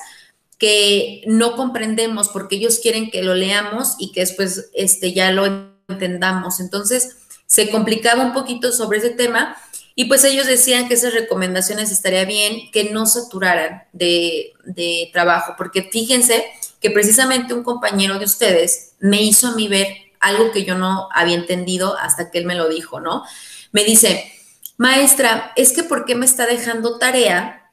que 0.59 1.23
no 1.27 1.57
comprendemos 1.57 2.29
porque 2.29 2.57
ellos 2.57 2.79
quieren 2.81 3.11
que 3.11 3.23
lo 3.23 3.35
leamos 3.35 3.97
y 3.99 4.12
que 4.12 4.21
después 4.21 4.71
este, 4.75 5.12
ya 5.12 5.31
lo 5.31 5.47
entendamos. 5.88 6.61
Entonces, 6.61 7.16
se 7.47 7.71
complicaba 7.71 8.25
un 8.25 8.33
poquito 8.33 8.73
sobre 8.73 8.99
ese 8.99 9.11
tema 9.11 9.57
y 9.95 10.07
pues 10.07 10.25
ellos 10.25 10.47
decían 10.47 10.88
que 10.88 10.95
esas 10.95 11.14
recomendaciones 11.14 11.90
estaría 11.90 12.25
bien 12.25 12.71
que 12.71 12.90
no 12.90 13.07
saturaran 13.07 13.85
de, 13.92 14.53
de 14.64 15.11
trabajo, 15.12 15.55
porque 15.57 15.88
fíjense, 15.90 16.45
que 16.81 16.90
precisamente 16.90 17.55
un 17.55 17.62
compañero 17.62 18.19
de 18.19 18.27
ustedes 18.27 18.92
me 18.99 19.23
hizo 19.23 19.49
a 19.49 19.55
mí 19.55 19.69
ver 19.69 19.88
algo 20.21 20.51
que 20.51 20.64
yo 20.64 20.77
no 20.77 21.09
había 21.12 21.37
entendido 21.37 21.97
hasta 21.99 22.31
que 22.31 22.38
él 22.38 22.47
me 22.47 22.55
lo 22.55 22.69
dijo, 22.69 23.01
¿no? 23.01 23.25
Me 23.73 23.85
dice, 23.85 24.31
maestra, 24.77 25.53
es 25.57 25.73
que 25.73 25.83
¿por 25.83 26.05
qué 26.05 26.14
me 26.14 26.27
está 26.27 26.47
dejando 26.47 26.99
tarea 26.99 27.71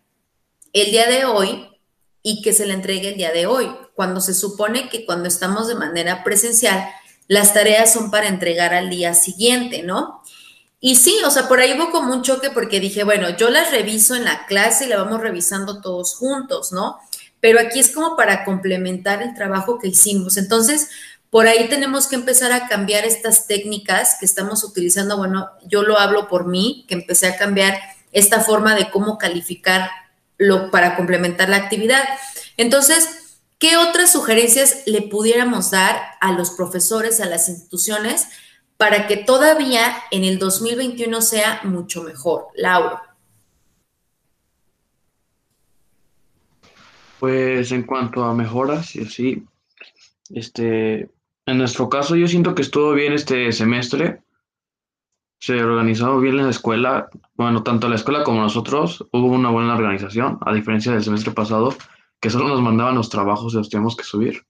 el 0.72 0.92
día 0.92 1.08
de 1.08 1.26
hoy 1.26 1.68
y 2.24 2.42
que 2.42 2.54
se 2.54 2.66
le 2.66 2.74
entregue 2.74 3.10
el 3.10 3.18
día 3.18 3.32
de 3.32 3.46
hoy? 3.46 3.70
Cuando 3.94 4.22
se 4.22 4.34
supone 4.34 4.90
que 4.90 5.06
cuando 5.06 5.28
estamos 5.28 5.68
de 5.68 5.76
manera 5.76 6.24
presencial, 6.24 6.90
las 7.28 7.54
tareas 7.54 7.94
son 7.94 8.10
para 8.10 8.28
entregar 8.28 8.74
al 8.74 8.90
día 8.90 9.14
siguiente, 9.14 9.84
¿no? 9.84 10.24
Y 10.80 10.96
sí, 10.96 11.18
o 11.26 11.30
sea, 11.30 11.48
por 11.48 11.60
ahí 11.60 11.78
hubo 11.78 11.92
como 11.92 12.14
un 12.14 12.24
choque 12.24 12.50
porque 12.50 12.80
dije, 12.80 13.04
bueno, 13.04 13.30
yo 13.38 13.50
las 13.50 13.70
reviso 13.70 14.16
en 14.16 14.26
la 14.26 14.46
clase 14.48 14.86
y 14.86 14.88
la 14.90 14.98
vamos 14.98 15.22
revisando 15.22 15.82
todos 15.82 16.16
juntos, 16.16 16.72
¿no? 16.72 16.98
pero 17.44 17.60
aquí 17.60 17.78
es 17.82 17.90
como 17.90 18.16
para 18.16 18.46
complementar 18.46 19.22
el 19.22 19.34
trabajo 19.34 19.78
que 19.78 19.90
hicimos. 19.90 20.38
Entonces, 20.38 20.88
por 21.30 21.46
ahí 21.46 21.68
tenemos 21.68 22.08
que 22.08 22.16
empezar 22.16 22.54
a 22.54 22.70
cambiar 22.70 23.04
estas 23.04 23.48
técnicas 23.48 24.16
que 24.18 24.26
estamos 24.26 24.64
utilizando. 24.64 25.18
Bueno, 25.18 25.50
yo 25.66 25.84
lo 25.84 26.00
hablo 26.00 26.30
por 26.30 26.48
mí, 26.48 26.86
que 26.88 26.94
empecé 26.94 27.28
a 27.28 27.36
cambiar 27.36 27.78
esta 28.14 28.40
forma 28.40 28.76
de 28.76 28.90
cómo 28.90 29.18
calificarlo 30.44 30.72
para 30.72 30.96
complementar 30.96 31.50
la 31.50 31.58
actividad. 31.58 32.04
Entonces, 32.58 33.40
¿qué 33.60 33.78
otras 33.78 34.12
sugerencias 34.12 34.84
le 34.86 35.02
pudiéramos 35.04 35.72
dar 35.72 35.96
a 36.22 36.32
los 36.32 36.52
profesores, 36.52 37.22
a 37.22 37.26
las 37.26 37.50
instituciones, 37.50 38.28
para 38.78 39.08
que 39.08 39.18
todavía 39.18 39.96
en 40.12 40.24
el 40.24 40.40
2021 40.40 41.22
sea 41.22 41.62
mucho 41.64 42.04
mejor? 42.04 42.48
Laura. 42.56 43.02
Pues 47.20 47.72
en 47.72 47.84
cuanto 47.84 48.24
a 48.24 48.34
mejoras 48.34 48.96
y 48.98 49.04
así, 49.04 49.44
este, 50.30 51.10
en 51.46 51.58
nuestro 51.58 51.88
caso 51.88 52.18
yo 52.18 52.28
siento 52.28 52.54
que 52.54 52.64
estuvo 52.64 52.92
bien 52.92 53.14
este 53.14 53.52
semestre. 53.54 54.23
Se 55.44 55.62
organizó 55.62 56.22
bien 56.22 56.38
la 56.38 56.50
escuela, 56.50 57.10
bueno, 57.36 57.64
tanto 57.64 57.90
la 57.90 57.96
escuela 57.96 58.24
como 58.24 58.40
nosotros, 58.40 59.06
hubo 59.12 59.28
una 59.28 59.50
buena 59.50 59.76
organización, 59.76 60.38
a 60.40 60.54
diferencia 60.54 60.94
del 60.94 61.04
semestre 61.04 61.34
pasado, 61.34 61.76
que 62.22 62.30
solo 62.30 62.48
nos 62.48 62.62
mandaban 62.62 62.96
los 62.96 63.10
trabajos 63.10 63.54
y 63.54 63.58
los 63.58 63.70
teníamos 63.70 63.98
que 63.98 64.06
subir. 64.06 64.46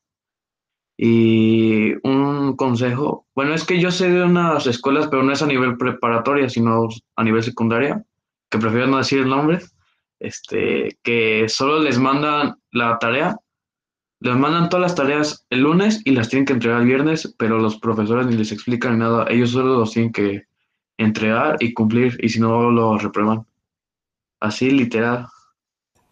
Y 0.95 1.93
un 2.07 2.55
consejo, 2.55 3.25
bueno, 3.33 3.55
es 3.55 3.63
que 3.63 3.79
yo 3.79 3.89
sé 3.89 4.11
de 4.11 4.21
unas 4.21 4.67
escuelas, 4.67 5.07
pero 5.07 5.23
no 5.23 5.31
es 5.31 5.41
a 5.41 5.47
nivel 5.47 5.77
preparatoria, 5.77 6.47
sino 6.47 6.87
a 7.15 7.23
nivel 7.23 7.41
secundaria, 7.41 8.05
que 8.51 8.59
prefiero 8.59 8.85
no 8.85 8.97
decir 8.97 9.21
el 9.21 9.29
nombre, 9.29 9.61
este, 10.19 10.99
que 11.01 11.49
solo 11.49 11.79
les 11.79 11.97
mandan 11.97 12.57
la 12.71 12.99
tarea, 12.99 13.35
les 14.19 14.35
mandan 14.35 14.69
todas 14.69 14.83
las 14.83 14.95
tareas 14.95 15.47
el 15.49 15.61
lunes 15.61 16.03
y 16.05 16.11
las 16.11 16.29
tienen 16.29 16.45
que 16.45 16.53
entregar 16.53 16.81
el 16.81 16.87
viernes, 16.87 17.33
pero 17.39 17.57
los 17.57 17.79
profesores 17.79 18.27
ni 18.27 18.37
les 18.37 18.51
explican 18.51 18.99
nada, 18.99 19.25
ellos 19.29 19.49
solo 19.49 19.79
los 19.79 19.91
tienen 19.91 20.11
que 20.11 20.52
entregar 20.97 21.57
y 21.59 21.73
cumplir, 21.73 22.17
y 22.23 22.29
si 22.29 22.39
no 22.39 22.71
lo 22.71 22.97
reprueban. 22.97 23.45
Así, 24.39 24.71
literal. 24.71 25.27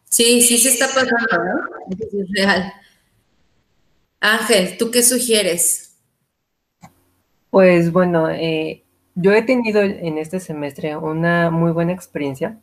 Sí, 0.06 0.42
sí 0.42 0.58
se 0.58 0.70
está 0.70 0.88
pasando, 0.88 1.44
¿no? 1.44 1.96
Es 1.96 2.28
real. 2.36 2.74
Ángel, 4.20 4.78
¿tú 4.78 4.92
qué 4.92 5.04
sugieres? 5.04 5.98
Pues 7.50 7.92
bueno, 7.92 8.30
eh, 8.30 8.84
yo 9.16 9.34
he 9.34 9.42
tenido 9.42 9.82
en 9.82 10.18
este 10.18 10.40
semestre 10.40 10.96
una 10.96 11.50
muy 11.50 11.72
buena 11.72 11.92
experiencia 11.92 12.60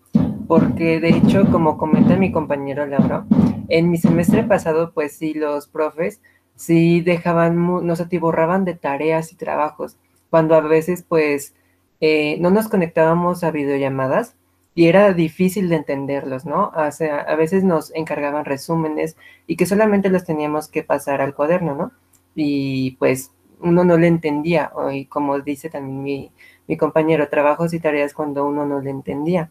porque 0.48 0.98
de 0.98 1.10
hecho, 1.10 1.44
como 1.52 1.76
comenta 1.76 2.16
mi 2.16 2.32
compañero 2.32 2.86
Laura, 2.86 3.26
en 3.68 3.90
mi 3.90 3.98
semestre 3.98 4.42
pasado, 4.44 4.92
pues 4.94 5.12
sí, 5.12 5.34
los 5.34 5.68
profes 5.68 6.22
sí 6.56 7.02
dejaban, 7.02 7.86
nos 7.86 8.00
atiborraban 8.00 8.64
de 8.64 8.74
tareas 8.74 9.30
y 9.30 9.36
trabajos, 9.36 9.98
cuando 10.30 10.54
a 10.54 10.60
veces 10.62 11.04
pues 11.06 11.54
eh, 12.00 12.36
no 12.40 12.50
nos 12.50 12.68
conectábamos 12.68 13.44
a 13.44 13.50
videollamadas 13.50 14.34
y 14.74 14.86
era 14.86 15.12
difícil 15.12 15.68
de 15.68 15.76
entenderlos, 15.76 16.46
¿no? 16.46 16.72
O 16.74 16.92
sea, 16.92 17.20
a 17.20 17.34
veces 17.34 17.64
nos 17.64 17.92
encargaban 17.94 18.44
resúmenes 18.44 19.16
y 19.46 19.56
que 19.56 19.66
solamente 19.66 20.08
los 20.08 20.24
teníamos 20.24 20.68
que 20.68 20.84
pasar 20.84 21.20
al 21.20 21.34
cuaderno, 21.34 21.74
¿no? 21.74 21.92
Y 22.34 22.92
pues 22.92 23.32
uno 23.60 23.84
no 23.84 23.96
le 23.98 24.06
entendía, 24.06 24.70
y 24.92 25.06
como 25.06 25.40
dice 25.40 25.68
también 25.68 26.02
mi, 26.02 26.32
mi 26.68 26.76
compañero, 26.76 27.28
trabajos 27.28 27.74
y 27.74 27.80
tareas 27.80 28.14
cuando 28.14 28.46
uno 28.46 28.66
no 28.66 28.80
le 28.80 28.90
entendía. 28.90 29.50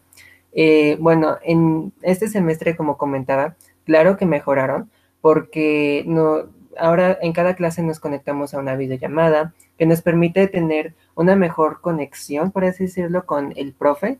Eh, 0.52 0.96
bueno, 1.00 1.36
en 1.42 1.92
este 2.02 2.28
semestre, 2.28 2.76
como 2.76 2.96
comentaba, 2.96 3.56
claro 3.84 4.16
que 4.16 4.24
mejoraron 4.24 4.90
porque 5.20 6.04
no, 6.06 6.44
ahora 6.78 7.18
en 7.20 7.32
cada 7.32 7.54
clase 7.54 7.82
nos 7.82 8.00
conectamos 8.00 8.54
a 8.54 8.58
una 8.58 8.76
videollamada 8.76 9.54
que 9.78 9.86
nos 9.86 10.02
permite 10.02 10.48
tener 10.48 10.94
una 11.14 11.36
mejor 11.36 11.80
conexión, 11.80 12.50
por 12.50 12.64
así 12.64 12.84
decirlo, 12.84 13.26
con 13.26 13.52
el 13.56 13.72
profe 13.72 14.18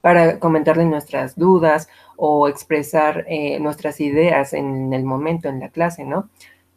para 0.00 0.38
comentarle 0.38 0.84
nuestras 0.84 1.36
dudas 1.36 1.88
o 2.16 2.48
expresar 2.48 3.24
eh, 3.28 3.60
nuestras 3.60 4.00
ideas 4.00 4.52
en 4.54 4.92
el 4.92 5.04
momento, 5.04 5.48
en 5.48 5.60
la 5.60 5.68
clase, 5.68 6.04
¿no? 6.04 6.30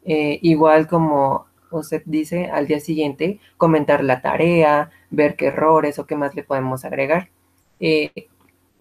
Eh, 0.05 0.39
igual 0.41 0.87
como 0.87 1.45
usted 1.71 2.03
dice, 2.05 2.49
al 2.51 2.67
día 2.67 2.79
siguiente, 2.79 3.39
comentar 3.57 4.03
la 4.03 4.21
tarea, 4.21 4.91
ver 5.09 5.35
qué 5.35 5.47
errores 5.47 5.99
o 5.99 6.05
qué 6.05 6.15
más 6.15 6.35
le 6.35 6.43
podemos 6.43 6.85
agregar 6.85 7.29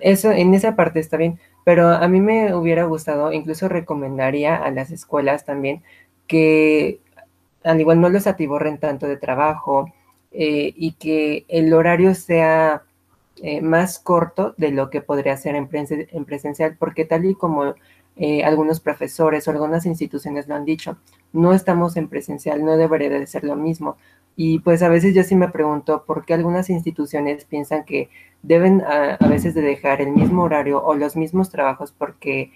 eso 0.02 0.30
en 0.30 0.54
esa 0.54 0.76
parte 0.76 1.00
está 1.00 1.16
bien, 1.16 1.38
pero 1.64 1.88
a 1.88 2.08
mí 2.08 2.20
me 2.20 2.54
hubiera 2.54 2.84
gustado, 2.84 3.32
incluso 3.32 3.68
recomendaría 3.68 4.56
a 4.56 4.70
las 4.70 4.90
escuelas 4.90 5.44
también 5.44 5.82
que 6.32 6.98
al 7.62 7.78
igual 7.78 8.00
no 8.00 8.08
los 8.08 8.26
atiborren 8.26 8.78
tanto 8.78 9.06
de 9.06 9.18
trabajo 9.18 9.92
eh, 10.30 10.72
y 10.74 10.92
que 10.92 11.44
el 11.48 11.74
horario 11.74 12.14
sea 12.14 12.84
eh, 13.36 13.60
más 13.60 13.98
corto 13.98 14.54
de 14.56 14.70
lo 14.70 14.88
que 14.88 15.02
podría 15.02 15.36
ser 15.36 15.56
en, 15.56 15.68
en 15.70 16.24
presencial, 16.24 16.76
porque 16.78 17.04
tal 17.04 17.26
y 17.26 17.34
como 17.34 17.74
eh, 18.16 18.44
algunos 18.44 18.80
profesores 18.80 19.46
o 19.46 19.50
algunas 19.50 19.84
instituciones 19.84 20.48
lo 20.48 20.54
han 20.54 20.64
dicho, 20.64 20.96
no 21.34 21.52
estamos 21.52 21.98
en 21.98 22.08
presencial, 22.08 22.64
no 22.64 22.78
debería 22.78 23.10
de 23.10 23.26
ser 23.26 23.44
lo 23.44 23.54
mismo. 23.54 23.98
Y 24.34 24.60
pues 24.60 24.82
a 24.82 24.88
veces 24.88 25.14
yo 25.14 25.22
sí 25.22 25.36
me 25.36 25.50
pregunto 25.50 26.04
por 26.06 26.24
qué 26.24 26.32
algunas 26.32 26.70
instituciones 26.70 27.44
piensan 27.44 27.84
que 27.84 28.08
deben 28.42 28.80
a, 28.80 29.18
veces 29.28 29.54
de 29.54 29.60
dejar 29.60 30.00
el 30.00 30.12
mismo 30.12 30.44
horario 30.44 30.82
o 30.82 30.94
los 30.94 31.14
mismos 31.14 31.50
trabajos 31.50 31.92
porque 31.92 32.50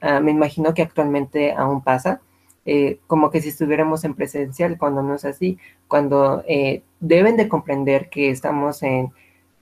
ah, 0.00 0.18
me 0.18 0.32
imagino 0.32 0.74
que 0.74 0.82
actualmente 0.82 1.52
aún 1.52 1.80
pasa, 1.80 2.20
eh, 2.66 2.98
como 3.06 3.30
que 3.30 3.40
si 3.40 3.50
estuviéramos 3.50 4.04
en 4.04 4.14
presencial, 4.14 4.78
cuando 4.78 5.02
no 5.02 5.14
es 5.14 5.24
así, 5.24 5.58
cuando 5.88 6.42
eh, 6.48 6.82
deben 7.00 7.36
de 7.36 7.48
comprender 7.48 8.08
que 8.08 8.30
estamos 8.30 8.82
en, 8.82 9.12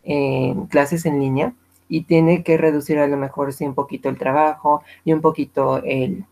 en 0.05 0.67
clases 0.67 1.05
en 1.07 1.21
línea 1.21 1.55
y 1.89 2.05
tiene 2.05 2.43
que 2.43 2.57
reducir 2.57 2.99
a 2.99 3.07
lo 3.07 3.17
mejor 3.17 3.53
sí 3.53 3.65
un 3.65 3.75
poquito 3.75 4.09
el 4.09 4.19
trabajo 4.19 4.83
y 5.05 5.13
un 5.13 5.21
poquito 5.21 5.83
el, 5.85 6.25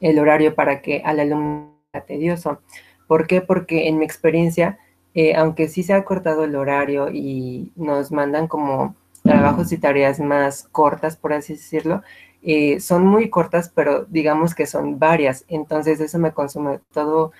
el 0.00 0.18
horario 0.18 0.54
para 0.54 0.80
que 0.82 1.02
al 1.04 1.20
alumno 1.20 1.72
sea 1.92 2.02
tedioso. 2.02 2.60
¿Por 3.06 3.26
qué? 3.26 3.40
Porque 3.40 3.88
en 3.88 3.98
mi 3.98 4.04
experiencia, 4.04 4.78
eh, 5.14 5.34
aunque 5.34 5.68
sí 5.68 5.82
se 5.82 5.92
ha 5.92 6.04
cortado 6.04 6.44
el 6.44 6.56
horario 6.56 7.10
y 7.10 7.72
nos 7.76 8.10
mandan 8.12 8.48
como 8.48 8.94
trabajos 9.22 9.72
y 9.72 9.78
tareas 9.78 10.20
más 10.20 10.64
cortas, 10.72 11.16
por 11.16 11.32
así 11.32 11.54
decirlo, 11.54 12.02
eh, 12.42 12.80
son 12.80 13.06
muy 13.06 13.30
cortas, 13.30 13.70
pero 13.74 14.04
digamos 14.08 14.54
que 14.54 14.66
son 14.66 14.98
varias. 14.98 15.44
Entonces 15.48 16.00
eso 16.00 16.18
me 16.18 16.32
consume 16.32 16.80
todo 16.92 17.32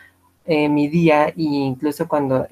eh, 0.46 0.68
mi 0.68 0.88
día 0.88 1.28
e 1.28 1.34
incluso 1.36 2.08
cuando 2.08 2.46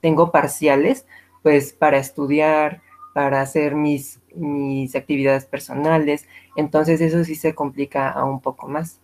tengo 0.00 0.30
parciales, 0.30 1.06
pues 1.42 1.72
para 1.72 1.98
estudiar, 1.98 2.82
para 3.14 3.40
hacer 3.40 3.74
mis, 3.74 4.20
mis 4.34 4.94
actividades 4.96 5.46
personales. 5.46 6.26
Entonces 6.56 7.00
eso 7.00 7.24
sí 7.24 7.34
se 7.36 7.54
complica 7.54 8.10
aún 8.10 8.34
un 8.34 8.40
poco 8.40 8.68
más. 8.68 8.98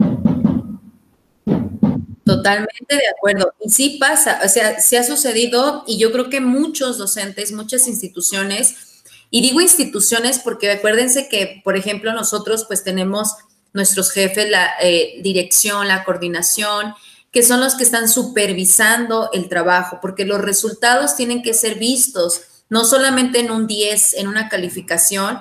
Totalmente 2.24 2.94
de 2.94 3.08
acuerdo. 3.16 3.52
Y 3.60 3.70
sí 3.70 3.96
pasa, 3.98 4.40
o 4.44 4.48
sea, 4.48 4.78
sí 4.80 4.96
ha 4.96 5.02
sucedido 5.02 5.82
y 5.86 5.98
yo 5.98 6.12
creo 6.12 6.30
que 6.30 6.40
muchos 6.40 6.96
docentes, 6.96 7.52
muchas 7.52 7.88
instituciones, 7.88 8.89
y 9.30 9.42
digo 9.42 9.60
instituciones 9.60 10.40
porque 10.40 10.70
acuérdense 10.70 11.28
que, 11.28 11.62
por 11.64 11.76
ejemplo, 11.76 12.12
nosotros 12.12 12.64
pues 12.66 12.82
tenemos 12.82 13.36
nuestros 13.72 14.10
jefes, 14.10 14.50
la 14.50 14.72
eh, 14.82 15.20
dirección, 15.22 15.86
la 15.86 16.04
coordinación, 16.04 16.94
que 17.30 17.44
son 17.44 17.60
los 17.60 17.76
que 17.76 17.84
están 17.84 18.08
supervisando 18.08 19.30
el 19.32 19.48
trabajo, 19.48 20.00
porque 20.02 20.24
los 20.24 20.40
resultados 20.40 21.14
tienen 21.14 21.42
que 21.42 21.54
ser 21.54 21.78
vistos, 21.78 22.42
no 22.68 22.84
solamente 22.84 23.38
en 23.38 23.52
un 23.52 23.68
10, 23.68 24.14
en 24.14 24.26
una 24.26 24.48
calificación, 24.48 25.38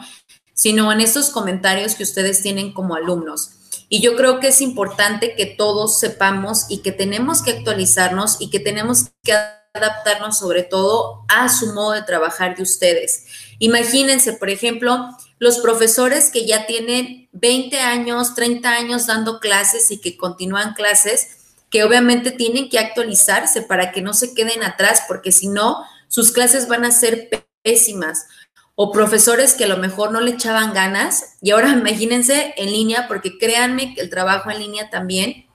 sino 0.53 0.91
en 0.91 1.01
estos 1.01 1.31
comentarios 1.31 1.95
que 1.95 2.03
ustedes 2.03 2.43
tienen 2.43 2.73
como 2.73 2.95
alumnos. 2.95 3.51
Y 3.87 4.01
yo 4.01 4.15
creo 4.15 4.39
que 4.39 4.49
es 4.49 4.61
importante 4.61 5.33
que 5.35 5.47
todos 5.47 5.99
sepamos 5.99 6.65
y 6.69 6.79
que 6.79 6.91
tenemos 6.91 7.41
que 7.41 7.51
actualizarnos 7.51 8.37
y 8.39 8.51
que 8.51 8.59
tenemos 8.59 9.05
que 9.23 9.33
adaptarnos 9.73 10.39
sobre 10.39 10.63
todo 10.63 11.25
a 11.27 11.47
su 11.49 11.73
modo 11.73 11.91
de 11.91 12.01
trabajar 12.01 12.55
de 12.55 12.63
ustedes. 12.63 13.25
Imagínense, 13.59 14.33
por 14.33 14.49
ejemplo, 14.49 15.09
los 15.37 15.59
profesores 15.59 16.31
que 16.31 16.45
ya 16.45 16.65
tienen 16.65 17.29
20 17.33 17.79
años, 17.79 18.35
30 18.35 18.69
años 18.69 19.07
dando 19.07 19.39
clases 19.39 19.91
y 19.91 20.01
que 20.01 20.17
continúan 20.17 20.73
clases, 20.73 21.53
que 21.69 21.83
obviamente 21.83 22.31
tienen 22.31 22.69
que 22.69 22.79
actualizarse 22.79 23.61
para 23.61 23.91
que 23.91 24.01
no 24.01 24.13
se 24.13 24.33
queden 24.33 24.63
atrás, 24.63 25.03
porque 25.07 25.31
si 25.31 25.47
no, 25.47 25.83
sus 26.07 26.31
clases 26.31 26.67
van 26.67 26.83
a 26.83 26.91
ser 26.91 27.29
pésimas 27.61 28.25
o 28.73 28.91
profesores 28.91 29.53
que 29.53 29.65
a 29.65 29.67
lo 29.67 29.77
mejor 29.77 30.11
no 30.11 30.21
le 30.21 30.31
echaban 30.31 30.73
ganas 30.73 31.35
y 31.41 31.51
ahora 31.51 31.69
imagínense 31.77 32.53
en 32.57 32.71
línea, 32.71 33.07
porque 33.07 33.37
créanme 33.37 33.93
que 33.93 34.01
el 34.01 34.09
trabajo 34.09 34.49
en 34.49 34.59
línea 34.59 34.89
también 34.89 35.45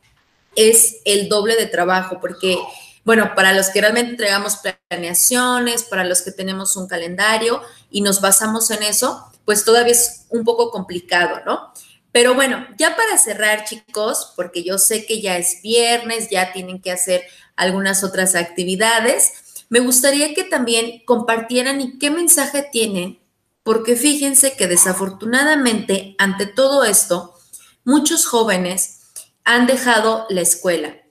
es 0.57 0.98
el 1.05 1.29
doble 1.29 1.57
de 1.57 1.66
trabajo, 1.66 2.20
porque, 2.20 2.59
bueno, 3.05 3.33
para 3.35 3.53
los 3.53 3.69
que 3.69 3.81
realmente 3.81 4.12
entregamos 4.12 4.59
planeaciones, 4.88 5.83
para 5.85 6.05
los 6.05 6.23
que 6.23 6.33
tenemos 6.33 6.77
un 6.77 6.88
calendario 6.88 7.61
y 7.90 8.01
nos 8.01 8.21
basamos 8.21 8.71
en 8.71 8.83
eso, 8.83 9.31
pues 9.45 9.64
todavía 9.64 9.93
es 9.93 10.27
un 10.31 10.45
poco 10.45 10.71
complicado, 10.71 11.40
¿no? 11.45 11.73
Pero 12.12 12.35
bueno, 12.35 12.67
ya 12.79 12.97
para 12.97 13.19
cerrar, 13.19 13.64
chicos, 13.64 14.33
porque 14.37 14.62
yo 14.62 14.79
sé 14.79 15.05
que 15.05 15.21
ya 15.21 15.37
es 15.37 15.61
viernes, 15.62 16.31
ya 16.31 16.53
tienen 16.53 16.81
que 16.81 16.93
hacer 16.93 17.25
algunas 17.57 18.05
otras 18.05 18.37
actividades. 18.37 19.64
Me 19.69 19.81
gustaría 19.81 20.33
que 20.33 20.45
también 20.45 21.03
compartieran 21.05 21.81
y 21.81 21.99
qué 21.99 22.11
mensaje 22.11 22.69
tienen, 22.71 23.19
porque 23.64 23.97
fíjense 23.97 24.57
que 24.57 24.69
desafortunadamente 24.69 26.14
ante 26.19 26.47
todo 26.47 26.85
esto, 26.85 27.35
muchos 27.85 28.27
jóvenes 28.27 29.01
han 29.45 29.67
dejado 29.67 30.27
la 30.31 30.40
escuela. 30.40 31.04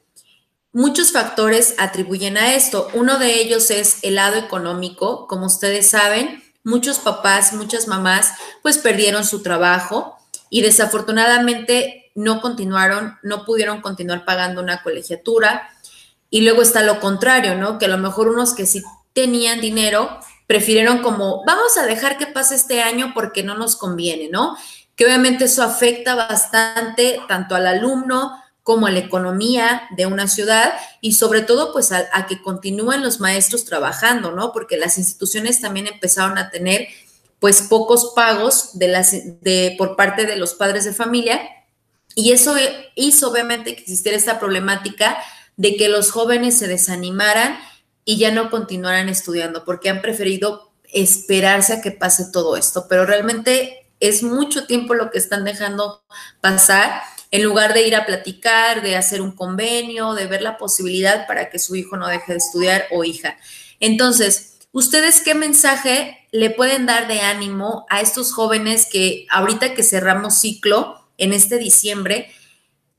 Muchos 0.74 1.12
factores 1.12 1.76
atribuyen 1.78 2.36
a 2.36 2.56
esto. 2.56 2.90
Uno 2.96 3.20
de 3.20 3.40
ellos 3.40 3.70
es 3.70 4.00
el 4.02 4.16
lado 4.16 4.38
económico. 4.38 5.28
Como 5.28 5.46
ustedes 5.46 5.88
saben, 5.88 6.44
muchos 6.64 6.98
papás, 6.98 7.54
muchas 7.54 7.88
mamás, 7.88 8.34
pues 8.64 8.80
perdieron 8.80 9.24
su 9.24 9.44
trabajo 9.44 10.18
y 10.50 10.62
desafortunadamente 10.62 12.12
no 12.16 12.42
continuaron, 12.42 13.20
no 13.22 13.46
pudieron 13.46 13.82
continuar 13.82 14.26
pagando 14.26 14.62
una 14.62 14.82
colegiatura 14.82 15.70
y 16.32 16.42
luego 16.42 16.64
está 16.64 16.82
lo 16.82 17.00
contrario, 17.00 17.56
¿no? 17.56 17.78
Que 17.78 17.86
a 17.86 17.90
lo 17.90 17.98
mejor 18.00 18.28
unos 18.28 18.54
que 18.54 18.66
sí 18.66 18.84
tenían 19.14 19.62
dinero 19.62 20.20
prefirieron 20.48 21.00
como, 21.00 21.44
vamos 21.46 21.78
a 21.78 21.86
dejar 21.86 22.18
que 22.18 22.28
pase 22.28 22.56
este 22.56 22.82
año 22.82 23.12
porque 23.14 23.44
no 23.44 23.56
nos 23.56 23.76
conviene, 23.76 24.30
¿no? 24.30 24.58
Que 24.96 25.06
obviamente 25.06 25.46
eso 25.46 25.64
afecta 25.64 26.16
bastante 26.16 27.22
tanto 27.28 27.56
al 27.56 27.68
alumno 27.68 28.43
como 28.64 28.88
la 28.88 29.00
economía 29.00 29.84
de 29.96 30.06
una 30.06 30.28
ciudad 30.28 30.74
y 31.02 31.14
sobre 31.14 31.42
todo 31.42 31.74
pues 31.74 31.92
a, 31.92 32.26
que 32.28 32.42
continúen 32.42 33.04
los 33.04 33.20
maestros 33.20 33.66
trabajando, 33.66 34.32
¿no? 34.32 34.54
Porque 34.54 34.78
las 34.78 34.98
instituciones 34.98 35.60
también 35.60 35.88
empezaron 35.88 36.38
a 36.38 36.50
tener 36.50 36.88
pues 37.40 37.62
pocos 37.64 38.14
pagos 38.16 38.80
de 38.80 38.88
las, 38.88 39.12
de, 39.42 39.76
por 39.78 39.98
parte 39.98 40.26
de 40.26 40.38
los 40.38 40.54
padres 40.54 40.86
de 40.86 40.94
familia 40.94 41.42
y 42.16 42.32
eso 42.32 42.56
hizo 42.96 43.30
obviamente 43.30 43.76
que 43.76 43.82
existiera 43.82 44.18
esta 44.18 44.40
problemática 44.40 45.18
de 45.58 45.76
que 45.76 45.90
los 45.90 46.12
jóvenes 46.12 46.58
se 46.58 46.68
desanimaran 46.68 47.60
y 48.06 48.18
ya 48.18 48.32
no 48.32 48.50
continuaran 48.50 49.10
estudiando, 49.10 49.66
porque 49.66 49.90
han 49.90 50.02
preferido 50.02 50.72
esperarse 50.92 51.74
a 51.74 51.82
que 51.82 51.92
pase 51.92 52.32
todo 52.32 52.56
esto, 52.56 52.88
pero 52.88 53.06
realmente 53.06 53.88
es 54.00 54.24
mucho 54.24 54.68
tiempo 54.68 54.94
lo 54.94 55.12
que 55.12 55.18
están 55.18 55.44
dejando 55.44 56.04
pasar 56.42 57.02
en 57.34 57.42
lugar 57.42 57.74
de 57.74 57.82
ir 57.88 57.96
a 57.96 58.06
platicar, 58.06 58.84
de 58.84 58.96
hacer 58.96 59.20
un 59.20 59.32
convenio, 59.32 60.14
de 60.14 60.28
ver 60.28 60.44
la 60.44 60.56
posibilidad 60.60 61.26
para 61.26 61.50
que 61.50 61.58
su 61.58 61.76
hijo 61.76 61.98
no 61.98 62.08
deje 62.08 62.34
de 62.34 62.38
estudiar 62.38 62.86
o 62.92 63.04
hija. 63.04 63.38
Entonces, 63.80 64.60
¿ustedes 64.72 65.20
qué 65.22 65.34
mensaje 65.34 66.28
le 66.32 66.52
pueden 66.52 66.86
dar 66.86 67.08
de 67.08 67.22
ánimo 67.22 67.88
a 67.90 68.02
estos 68.02 68.34
jóvenes 68.34 68.86
que 68.86 69.26
ahorita 69.32 69.74
que 69.74 69.82
cerramos 69.82 70.38
ciclo 70.40 71.10
en 71.18 71.34
este 71.34 71.58
diciembre, 71.58 72.32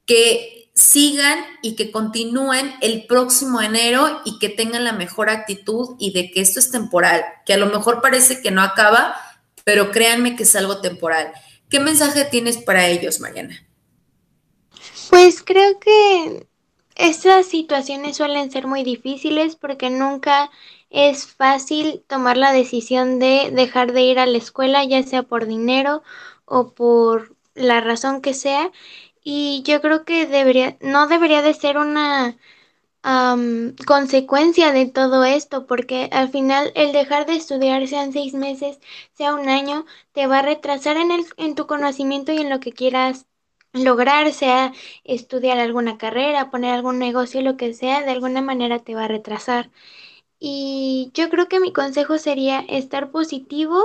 que 0.04 0.68
sigan 0.74 1.38
y 1.62 1.76
que 1.76 1.92
continúen 1.92 2.74
el 2.80 3.06
próximo 3.06 3.62
enero 3.62 4.20
y 4.24 4.40
que 4.40 4.48
tengan 4.48 4.82
la 4.82 4.94
mejor 4.94 5.30
actitud 5.30 5.94
y 6.00 6.12
de 6.12 6.32
que 6.32 6.40
esto 6.40 6.58
es 6.58 6.72
temporal, 6.72 7.24
que 7.46 7.54
a 7.54 7.58
lo 7.58 7.66
mejor 7.66 8.02
parece 8.02 8.42
que 8.42 8.50
no 8.50 8.62
acaba, 8.62 9.14
pero 9.62 9.92
créanme 9.92 10.34
que 10.34 10.42
es 10.42 10.56
algo 10.56 10.80
temporal. 10.80 11.32
¿Qué 11.68 11.78
mensaje 11.78 12.24
tienes 12.24 12.56
para 12.56 12.88
ellos, 12.88 13.20
Mariana? 13.20 13.64
Pues 15.14 15.44
creo 15.44 15.78
que 15.78 16.48
estas 16.96 17.46
situaciones 17.46 18.16
suelen 18.16 18.50
ser 18.50 18.66
muy 18.66 18.82
difíciles 18.82 19.54
porque 19.54 19.88
nunca 19.88 20.50
es 20.90 21.28
fácil 21.28 22.02
tomar 22.08 22.36
la 22.36 22.52
decisión 22.52 23.20
de 23.20 23.52
dejar 23.52 23.92
de 23.92 24.02
ir 24.02 24.18
a 24.18 24.26
la 24.26 24.38
escuela, 24.38 24.82
ya 24.84 25.04
sea 25.04 25.22
por 25.22 25.46
dinero 25.46 26.02
o 26.46 26.72
por 26.74 27.36
la 27.54 27.80
razón 27.80 28.22
que 28.22 28.34
sea. 28.34 28.72
Y 29.22 29.62
yo 29.64 29.80
creo 29.80 30.04
que 30.04 30.26
debería, 30.26 30.78
no 30.80 31.06
debería 31.06 31.42
de 31.42 31.54
ser 31.54 31.78
una 31.78 32.36
consecuencia 33.86 34.72
de 34.72 34.86
todo 34.86 35.22
esto, 35.22 35.68
porque 35.68 36.08
al 36.10 36.30
final 36.30 36.72
el 36.74 36.90
dejar 36.90 37.24
de 37.26 37.36
estudiar, 37.36 37.86
sean 37.86 38.12
seis 38.12 38.34
meses, 38.34 38.80
sea 39.12 39.34
un 39.34 39.48
año, 39.48 39.86
te 40.12 40.26
va 40.26 40.40
a 40.40 40.42
retrasar 40.42 40.96
en, 40.96 41.12
el, 41.12 41.24
en 41.36 41.54
tu 41.54 41.68
conocimiento 41.68 42.32
y 42.32 42.38
en 42.38 42.50
lo 42.50 42.58
que 42.58 42.72
quieras 42.72 43.26
lograr, 43.74 44.32
sea 44.32 44.72
estudiar 45.04 45.58
alguna 45.58 45.98
carrera, 45.98 46.50
poner 46.50 46.72
algún 46.74 46.98
negocio, 46.98 47.42
lo 47.42 47.56
que 47.58 47.74
sea, 47.74 48.02
de 48.02 48.12
alguna 48.12 48.42
manera 48.42 48.78
te 48.80 48.94
va 48.94 49.04
a 49.04 49.08
retrasar. 49.08 49.70
Y 50.38 51.10
yo 51.14 51.30
creo 51.30 51.48
que 51.48 51.60
mi 51.60 51.72
consejo 51.72 52.18
sería 52.18 52.60
estar 52.60 53.10
positivos 53.10 53.84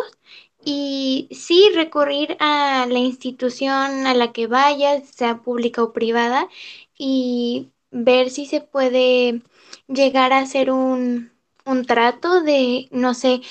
y 0.63 1.29
sí 1.31 1.69
recurrir 1.73 2.35
a 2.39 2.85
la 2.89 2.99
institución 2.99 4.07
a 4.07 4.13
la 4.13 4.31
que 4.33 4.47
vayas, 4.47 5.07
sea 5.09 5.41
pública 5.41 5.83
o 5.83 5.93
privada, 5.93 6.49
y 6.97 7.69
ver 7.91 8.29
si 8.29 8.45
se 8.45 8.61
puede 8.61 9.41
llegar 9.87 10.33
a 10.33 10.39
hacer 10.39 10.71
un, 10.71 11.31
un 11.65 11.85
trato 11.85 12.41
de, 12.41 12.89
no 12.91 13.13
sé, 13.13 13.41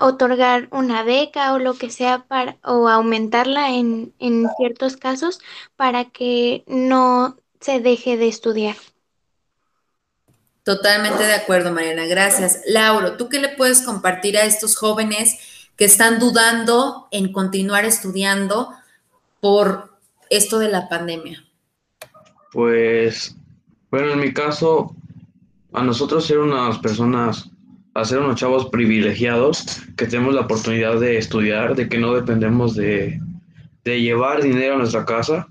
otorgar 0.00 0.68
una 0.72 1.02
beca 1.02 1.52
o 1.52 1.58
lo 1.58 1.74
que 1.74 1.90
sea 1.90 2.24
para, 2.24 2.56
o 2.64 2.88
aumentarla 2.88 3.70
en, 3.70 4.12
en 4.18 4.48
ciertos 4.56 4.96
casos 4.96 5.38
para 5.76 6.06
que 6.06 6.64
no 6.66 7.36
se 7.60 7.80
deje 7.80 8.16
de 8.16 8.28
estudiar. 8.28 8.76
Totalmente 10.64 11.24
de 11.24 11.34
acuerdo, 11.34 11.72
Mariana. 11.72 12.06
Gracias. 12.06 12.62
Lauro, 12.66 13.16
¿tú 13.16 13.28
qué 13.28 13.40
le 13.40 13.48
puedes 13.50 13.82
compartir 13.82 14.36
a 14.36 14.44
estos 14.44 14.76
jóvenes 14.76 15.38
que 15.76 15.84
están 15.84 16.18
dudando 16.18 17.08
en 17.10 17.32
continuar 17.32 17.84
estudiando 17.84 18.70
por 19.40 19.98
esto 20.28 20.58
de 20.58 20.68
la 20.68 20.88
pandemia? 20.88 21.44
Pues, 22.52 23.34
bueno, 23.90 24.12
en 24.12 24.20
mi 24.20 24.32
caso, 24.32 24.94
a 25.72 25.82
nosotros 25.82 26.26
ser 26.26 26.38
unas 26.38 26.78
personas 26.78 27.49
a 27.94 28.04
ser 28.04 28.18
unos 28.18 28.38
chavos 28.38 28.68
privilegiados 28.70 29.82
que 29.96 30.06
tenemos 30.06 30.34
la 30.34 30.42
oportunidad 30.42 31.00
de 31.00 31.18
estudiar, 31.18 31.74
de 31.74 31.88
que 31.88 31.98
no 31.98 32.14
dependemos 32.14 32.74
de, 32.74 33.20
de 33.84 34.00
llevar 34.00 34.42
dinero 34.42 34.74
a 34.74 34.78
nuestra 34.78 35.04
casa. 35.04 35.46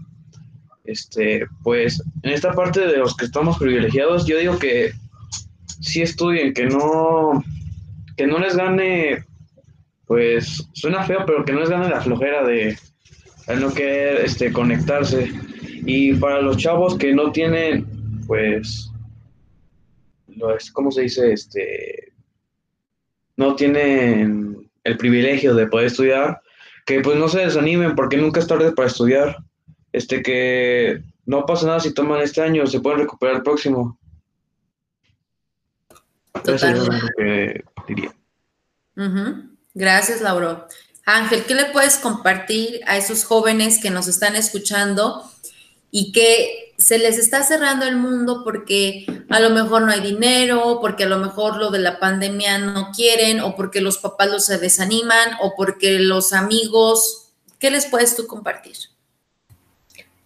Este, 0.85 1.45
pues 1.63 2.01
en 2.23 2.31
esta 2.31 2.53
parte 2.53 2.79
de 2.79 2.97
los 2.97 3.15
que 3.15 3.25
estamos 3.25 3.57
privilegiados, 3.57 4.25
yo 4.25 4.39
digo 4.39 4.57
que 4.57 4.91
sí 5.81 6.01
estudien, 6.01 6.53
que 6.53 6.65
no, 6.65 7.43
que 8.17 8.25
no 8.25 8.39
les 8.39 8.55
gane, 8.55 9.23
pues 10.07 10.67
suena 10.73 11.03
feo, 11.03 11.25
pero 11.25 11.45
que 11.45 11.53
no 11.53 11.59
les 11.59 11.69
gane 11.69 11.89
la 11.89 12.01
flojera 12.01 12.43
de, 12.43 12.77
no 13.59 13.73
querer 13.73 14.25
este, 14.25 14.51
conectarse. 14.51 15.31
Y 15.85 16.13
para 16.13 16.41
los 16.41 16.57
chavos 16.57 16.97
que 16.97 17.13
no 17.13 17.31
tienen, 17.31 17.85
pues, 18.27 18.91
¿cómo 20.73 20.91
se 20.91 21.03
dice? 21.03 21.33
Este, 21.33 22.08
no 23.39 23.55
tienen 23.55 24.69
el 24.83 24.97
privilegio 24.97 25.55
de 25.55 25.65
poder 25.65 25.87
estudiar, 25.87 26.41
que 26.85 26.99
pues 26.99 27.17
no 27.17 27.29
se 27.29 27.39
desanimen 27.39 27.95
porque 27.95 28.17
nunca 28.17 28.41
es 28.41 28.47
tarde 28.47 28.73
para 28.73 28.89
estudiar. 28.89 29.37
Este 29.93 30.21
que 30.21 31.01
no 31.25 31.45
pasa 31.45 31.65
nada 31.65 31.79
si 31.79 31.93
toman 31.93 32.19
este 32.19 32.41
año, 32.41 32.67
se 32.67 32.81
pueden 32.81 32.99
recuperar 32.99 33.37
el 33.37 33.41
próximo. 33.43 33.97
Eso 36.43 36.67
es 36.67 36.85
lo 36.85 36.93
que 37.17 37.63
diría. 37.87 38.13
Gracias, 39.73 40.19
Lauro. 40.19 40.67
Ángel, 41.05 41.45
¿qué 41.45 41.55
le 41.55 41.65
puedes 41.71 41.95
compartir 41.95 42.81
a 42.87 42.97
esos 42.97 43.23
jóvenes 43.23 43.79
que 43.81 43.89
nos 43.89 44.09
están 44.09 44.35
escuchando 44.35 45.23
y 45.91 46.11
que 46.11 46.68
se 46.79 46.97
les 46.97 47.17
está 47.17 47.43
cerrando 47.43 47.85
el 47.85 47.97
mundo 47.97 48.41
porque 48.43 49.05
a 49.29 49.39
lo 49.39 49.49
mejor 49.49 49.83
no 49.83 49.91
hay 49.91 49.99
dinero, 49.99 50.79
porque 50.81 51.03
a 51.03 51.07
lo 51.07 51.17
mejor 51.17 51.57
lo 51.57 51.71
de 51.71 51.79
la 51.79 51.99
pandemia 51.99 52.57
no 52.57 52.91
quieren, 52.95 53.41
o 53.41 53.55
porque 53.55 53.81
los 53.81 53.97
papás 53.97 54.29
los 54.29 54.45
se 54.45 54.57
desaniman, 54.57 55.29
o 55.41 55.53
porque 55.55 55.99
los 55.99 56.33
amigos, 56.33 57.33
¿qué 57.59 57.69
les 57.69 57.85
puedes 57.85 58.15
tú 58.15 58.27
compartir? 58.27 58.75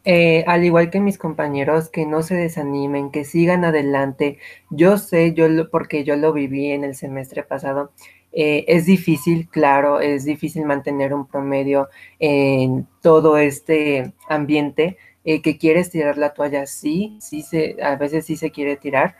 Eh, 0.05 0.43
al 0.47 0.63
igual 0.63 0.89
que 0.89 0.99
mis 0.99 1.17
compañeros, 1.17 1.89
que 1.89 2.05
no 2.05 2.23
se 2.23 2.35
desanimen, 2.35 3.09
que 3.09 3.23
sigan 3.23 3.63
adelante. 3.65 4.37
Yo 4.69 4.97
sé, 4.97 5.33
yo 5.33 5.47
lo, 5.47 5.69
porque 5.69 6.03
yo 6.03 6.15
lo 6.17 6.33
viví 6.33 6.71
en 6.71 6.83
el 6.83 6.95
semestre 6.95 7.43
pasado, 7.43 7.91
eh, 8.33 8.65
es 8.67 8.85
difícil, 8.85 9.47
claro, 9.49 10.01
es 10.01 10.25
difícil 10.25 10.65
mantener 10.65 11.13
un 11.13 11.27
promedio 11.27 11.89
en 12.19 12.87
todo 13.01 13.37
este 13.37 14.11
ambiente, 14.27 14.97
eh, 15.23 15.41
que 15.41 15.57
quieres 15.57 15.89
tirar 15.91 16.17
la 16.17 16.33
toalla, 16.33 16.65
sí, 16.67 17.17
sí 17.21 17.41
se, 17.43 17.77
a 17.81 17.95
veces 17.95 18.25
sí 18.25 18.35
se 18.37 18.51
quiere 18.51 18.77
tirar, 18.77 19.15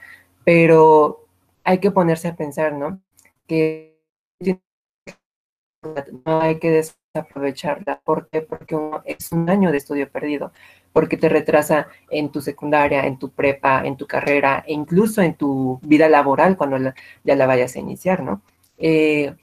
pero 0.46 1.28
hay 1.64 1.80
que 1.80 1.92
ponerse 1.92 2.28
a 2.30 2.36
pensar, 2.36 2.74
¿no? 2.74 3.02
Que 3.48 3.98
no 6.26 6.42
hay 6.42 6.60
que 6.60 6.72
desaprovecharla. 6.72 8.02
¿Por 8.04 8.30
qué? 8.30 8.42
Porque 8.42 8.78
es 9.06 9.32
un 9.32 9.50
año 9.50 9.72
de 9.72 9.78
estudio 9.78 10.10
perdido, 10.10 10.52
porque 10.94 11.18
te 11.18 11.30
retrasa 11.30 11.88
en 12.10 12.32
tu 12.32 12.42
secundaria, 12.42 13.06
en 13.06 13.20
tu 13.20 13.32
prepa, 13.32 13.86
en 13.86 13.98
tu 13.98 14.08
carrera 14.08 14.64
e 14.68 14.74
incluso 14.74 15.22
en 15.22 15.36
tu 15.36 15.80
vida 15.84 16.10
laboral 16.10 16.58
cuando 16.58 16.94
ya 17.24 17.36
la 17.36 17.48
vayas 17.48 17.76
a 17.76 17.80
iniciar, 17.80 18.24
¿no? 18.24 18.42
Eh, 18.78 19.36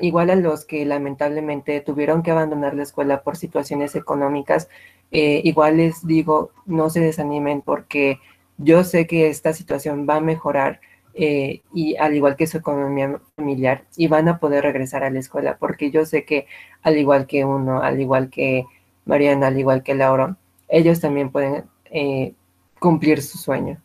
igual 0.00 0.30
a 0.30 0.36
los 0.36 0.64
que 0.64 0.84
lamentablemente 0.84 1.80
tuvieron 1.80 2.22
que 2.22 2.30
abandonar 2.30 2.74
la 2.74 2.82
escuela 2.82 3.22
por 3.22 3.36
situaciones 3.36 3.96
económicas, 3.96 4.68
eh, 5.10 5.40
igual 5.44 5.78
les 5.78 6.06
digo, 6.06 6.50
no 6.66 6.90
se 6.90 7.00
desanimen 7.00 7.62
porque 7.62 8.20
yo 8.58 8.84
sé 8.84 9.06
que 9.06 9.28
esta 9.28 9.52
situación 9.52 10.06
va 10.08 10.16
a 10.16 10.20
mejorar 10.20 10.80
eh, 11.14 11.62
y 11.74 11.96
al 11.96 12.14
igual 12.14 12.36
que 12.36 12.46
su 12.46 12.58
economía 12.58 13.20
familiar 13.36 13.84
y 13.96 14.08
van 14.08 14.28
a 14.28 14.38
poder 14.38 14.64
regresar 14.64 15.02
a 15.04 15.10
la 15.10 15.18
escuela 15.18 15.56
porque 15.58 15.90
yo 15.90 16.04
sé 16.04 16.24
que 16.24 16.46
al 16.82 16.98
igual 16.98 17.26
que 17.26 17.44
uno, 17.44 17.82
al 17.82 18.00
igual 18.00 18.30
que 18.30 18.66
Mariana, 19.04 19.48
al 19.48 19.58
igual 19.58 19.82
que 19.82 19.94
Laura, 19.94 20.36
ellos 20.68 21.00
también 21.00 21.30
pueden 21.30 21.64
eh, 21.90 22.34
cumplir 22.78 23.22
su 23.22 23.38
sueño. 23.38 23.80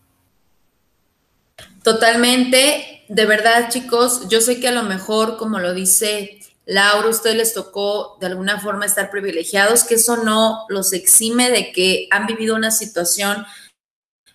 Totalmente, 1.84 3.01
de 3.14 3.26
verdad 3.26 3.70
chicos, 3.70 4.30
yo 4.30 4.40
sé 4.40 4.62
que 4.62 4.70
a 4.70 4.72
lo 4.72 4.84
mejor, 4.84 5.36
como 5.36 5.60
lo 5.60 5.74
dice 5.74 6.40
Laura, 6.66 7.08
a 7.08 7.12
ustedes 7.12 7.36
les 7.36 7.54
tocó 7.54 8.18
de 8.22 8.28
alguna 8.28 8.58
forma 8.62 8.86
estar 8.86 9.12
privilegiados, 9.12 9.84
que 9.84 9.96
eso 9.96 10.24
no 10.24 10.66
los 10.70 10.94
exime 10.94 11.52
de 11.52 11.74
que 11.74 12.08
han 12.10 12.26
vivido 12.26 12.56
una 12.56 12.72
situación, 12.72 13.46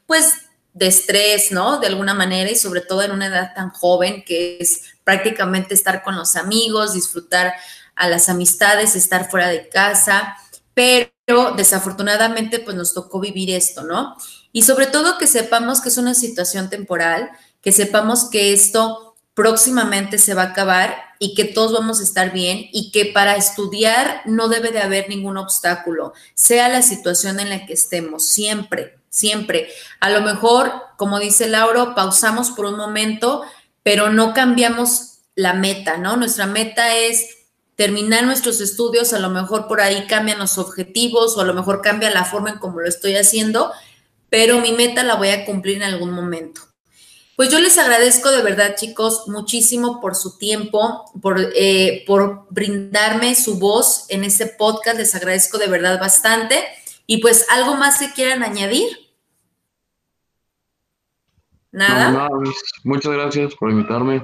pues, 0.05 0.31
de 0.75 0.89
estrés, 0.89 1.53
¿no? 1.53 1.79
De 1.79 1.87
alguna 1.87 2.12
manera 2.12 2.51
y 2.51 2.57
sobre 2.57 2.83
todo 2.83 3.01
en 3.01 3.12
una 3.12 3.29
edad 3.29 3.55
tan 3.55 3.71
joven 3.71 4.23
que 4.27 4.59
es 4.61 4.83
prácticamente 5.05 5.73
estar 5.73 6.03
con 6.03 6.15
los 6.15 6.37
amigos, 6.37 6.93
disfrutar 6.93 7.55
a 7.95 8.09
las 8.11 8.29
amistades, 8.29 8.95
estar 8.95 9.31
fuera 9.31 9.49
de 9.49 9.71
casa, 9.71 10.37
pero 10.75 11.55
desafortunadamente 11.57 12.59
pues 12.59 12.77
nos 12.77 12.93
tocó 12.93 13.21
vivir 13.21 13.49
esto, 13.53 13.85
¿no? 13.85 14.19
Y 14.57 14.62
sobre 14.62 14.87
todo 14.87 15.19
que 15.19 15.27
sepamos 15.27 15.83
que 15.83 15.90
es 15.90 15.99
una 15.99 16.14
situación 16.14 16.71
temporal, 16.71 17.29
que 17.61 17.73
sepamos 17.73 18.31
que 18.31 18.55
esto 18.55 19.14
próximamente 19.35 20.16
se 20.16 20.33
va 20.33 20.45
a 20.45 20.47
acabar 20.47 20.97
y 21.19 21.35
que 21.35 21.45
todos 21.45 21.75
vamos 21.75 22.01
a 22.01 22.05
estar 22.05 22.33
bien 22.33 22.66
y 22.73 22.90
que 22.90 23.05
para 23.05 23.37
estudiar 23.37 24.23
no 24.25 24.49
debe 24.49 24.71
de 24.71 24.81
haber 24.81 25.11
ningún 25.11 25.37
obstáculo, 25.37 26.14
sea 26.33 26.71
la 26.71 26.81
situación 26.81 27.38
en 27.38 27.51
la 27.51 27.66
que 27.66 27.75
estemos, 27.75 28.31
siempre, 28.31 28.99
siempre. 29.11 29.69
A 30.01 30.09
lo 30.09 30.23
mejor, 30.23 30.73
como 30.97 31.19
dice 31.19 31.49
Lauro, 31.49 31.95
pausamos 31.95 32.51
por 32.53 32.64
un 32.64 32.79
momento, 32.79 33.42
pero 33.83 34.09
no 34.09 34.33
cambiamos 34.33 35.19
la 35.35 35.53
meta, 35.53 35.99
¿no? 35.99 36.16
Nuestra 36.16 36.47
meta 36.47 36.97
es 36.97 37.45
terminar 37.75 38.25
nuestros 38.25 38.62
estudios, 38.62 39.12
a 39.12 39.19
lo 39.19 39.29
mejor 39.29 39.69
por 39.69 39.83
ahí 39.83 40.07
cambian 40.07 40.38
los 40.38 40.57
objetivos 40.57 41.37
o 41.37 41.42
a 41.42 41.45
lo 41.45 41.53
mejor 41.53 41.83
cambia 41.83 42.09
la 42.09 42.25
forma 42.25 42.49
en 42.49 42.59
cómo 42.59 42.81
lo 42.81 42.88
estoy 42.88 43.16
haciendo, 43.16 43.71
pero 44.37 44.61
mi 44.61 44.72
meta 44.72 45.03
la 45.03 45.14
voy 45.14 45.31
a 45.31 45.46
cumplir 45.46 45.79
en 45.79 45.85
algún 45.85 46.11
momento. 46.11 46.61
Pues 47.37 47.49
yo 47.49 47.59
les 47.59 47.79
agradezco 47.79 48.31
de 48.31 48.42
verdad, 48.42 48.75
chicos, 48.77 49.29
muchísimo 49.29 49.99
por 49.99 50.14
su 50.14 50.37
tiempo, 50.37 51.11
por, 51.22 51.40
eh, 51.57 52.05
por 52.07 52.46
brindarme 52.51 53.35
su 53.35 53.59
voz 53.59 54.05
en 54.11 54.25
este 54.25 54.44
podcast. 54.44 54.99
Les 54.99 55.14
agradezco 55.14 55.57
de 55.57 55.68
verdad 55.68 55.99
bastante. 55.99 56.62
Y 57.07 57.22
pues, 57.22 57.46
¿algo 57.49 57.77
más 57.77 57.99
que 57.99 58.12
quieran 58.12 58.42
añadir? 58.42 59.09
¿Nada? 61.72 62.11
nada 62.11 62.29
muchas 62.85 63.12
gracias 63.12 63.55
por 63.55 63.70
invitarme. 63.70 64.22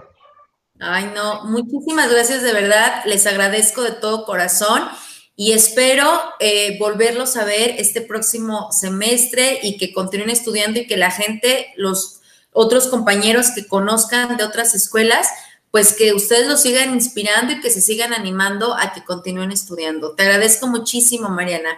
Ay, 0.79 1.11
no, 1.14 1.45
muchísimas 1.45 2.11
gracias 2.11 2.43
de 2.43 2.53
verdad. 2.53 3.03
Les 3.07 3.26
agradezco 3.26 3.80
de 3.80 3.93
todo 3.93 4.26
corazón 4.26 4.82
y 5.37 5.53
espero 5.53 6.07
eh, 6.41 6.78
volverlos 6.78 7.37
a 7.37 7.45
ver 7.45 7.74
este 7.78 8.01
próximo 8.01 8.70
semestre 8.72 9.59
y 9.62 9.78
que 9.78 9.93
continúen 9.93 10.30
estudiando 10.30 10.80
y 10.80 10.87
que 10.87 10.97
la 10.97 11.11
gente 11.11 11.68
los 11.76 12.20
otros 12.53 12.89
compañeros 12.89 13.51
que 13.55 13.66
conozcan 13.66 14.37
de 14.37 14.45
otras 14.45 14.74
escuelas, 14.74 15.28
pues 15.70 15.95
que 15.95 16.12
ustedes 16.12 16.47
los 16.47 16.61
sigan 16.61 16.93
inspirando 16.93 17.55
y 17.55 17.61
que 17.61 17.70
se 17.70 17.80
sigan 17.80 18.12
animando 18.12 18.74
a 18.74 18.93
que 18.93 19.05
continúen 19.05 19.53
estudiando. 19.53 20.14
Te 20.14 20.24
agradezco 20.24 20.66
muchísimo, 20.66 21.30
Mariana. 21.30 21.70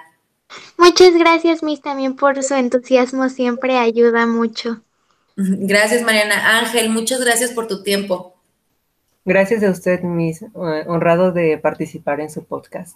Muchas 0.76 1.14
gracias, 1.14 1.62
Miss, 1.62 1.80
también 1.80 2.16
por 2.16 2.42
su 2.42 2.54
entusiasmo, 2.54 3.28
siempre 3.28 3.78
ayuda 3.78 4.26
mucho. 4.26 4.82
Gracias, 5.36 6.02
Mariana. 6.02 6.58
Ángel, 6.60 6.90
muchas 6.90 7.20
gracias 7.20 7.50
por 7.50 7.66
tu 7.66 7.82
tiempo. 7.82 8.36
Gracias 9.24 9.64
a 9.64 9.70
usted, 9.70 10.02
Miss. 10.02 10.42
Eh, 10.42 10.48
honrado 10.86 11.32
de 11.32 11.58
participar 11.58 12.20
en 12.20 12.30
su 12.30 12.44
podcast. 12.44 12.94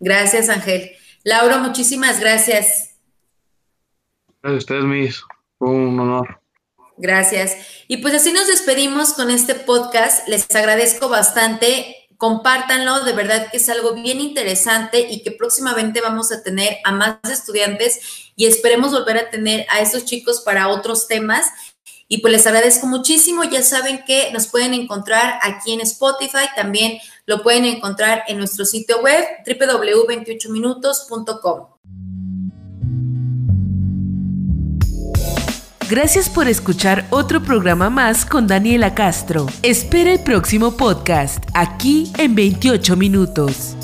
Gracias, 0.00 0.48
Ángel. 0.48 0.92
Laura, 1.24 1.58
muchísimas 1.58 2.20
gracias. 2.20 2.96
Gracias 4.42 4.70
a 4.70 4.74
ustedes. 4.74 5.22
Fue 5.58 5.70
un 5.70 5.98
honor. 5.98 6.40
Gracias. 6.96 7.56
Y 7.86 7.98
pues 7.98 8.14
así 8.14 8.32
nos 8.32 8.46
despedimos 8.46 9.14
con 9.14 9.30
este 9.30 9.54
podcast. 9.54 10.26
Les 10.28 10.52
agradezco 10.54 11.08
bastante 11.08 11.98
compártanlo, 12.18 13.04
de 13.04 13.12
verdad 13.12 13.48
que 13.50 13.58
es 13.58 13.68
algo 13.68 13.94
bien 13.94 14.20
interesante 14.20 15.06
y 15.08 15.22
que 15.22 15.30
próximamente 15.30 16.00
vamos 16.00 16.32
a 16.32 16.42
tener 16.42 16.78
a 16.84 16.90
más 16.90 17.18
estudiantes 17.30 18.32
y 18.34 18.46
esperemos 18.46 18.90
volver 18.90 19.16
a 19.18 19.30
tener 19.30 19.64
a 19.70 19.80
estos 19.80 20.04
chicos 20.04 20.42
para 20.44 20.68
otros 20.68 21.06
temas. 21.06 21.46
Y 22.08 22.18
pues 22.18 22.32
les 22.32 22.46
agradezco 22.46 22.86
muchísimo. 22.86 23.44
Ya 23.44 23.62
saben 23.62 24.02
que 24.04 24.32
nos 24.32 24.48
pueden 24.48 24.74
encontrar 24.74 25.38
aquí 25.42 25.72
en 25.72 25.80
Spotify. 25.82 26.48
También 26.56 26.98
lo 27.28 27.42
pueden 27.42 27.66
encontrar 27.66 28.22
en 28.26 28.38
nuestro 28.38 28.64
sitio 28.64 29.02
web 29.02 29.22
www.28minutos.com. 29.46 31.66
Gracias 35.90 36.30
por 36.30 36.48
escuchar 36.48 37.06
otro 37.10 37.42
programa 37.42 37.90
más 37.90 38.24
con 38.26 38.46
Daniela 38.46 38.94
Castro. 38.94 39.46
Espera 39.62 40.12
el 40.12 40.20
próximo 40.20 40.76
podcast 40.76 41.44
aquí 41.54 42.12
en 42.18 42.34
28 42.34 42.94
minutos. 42.96 43.77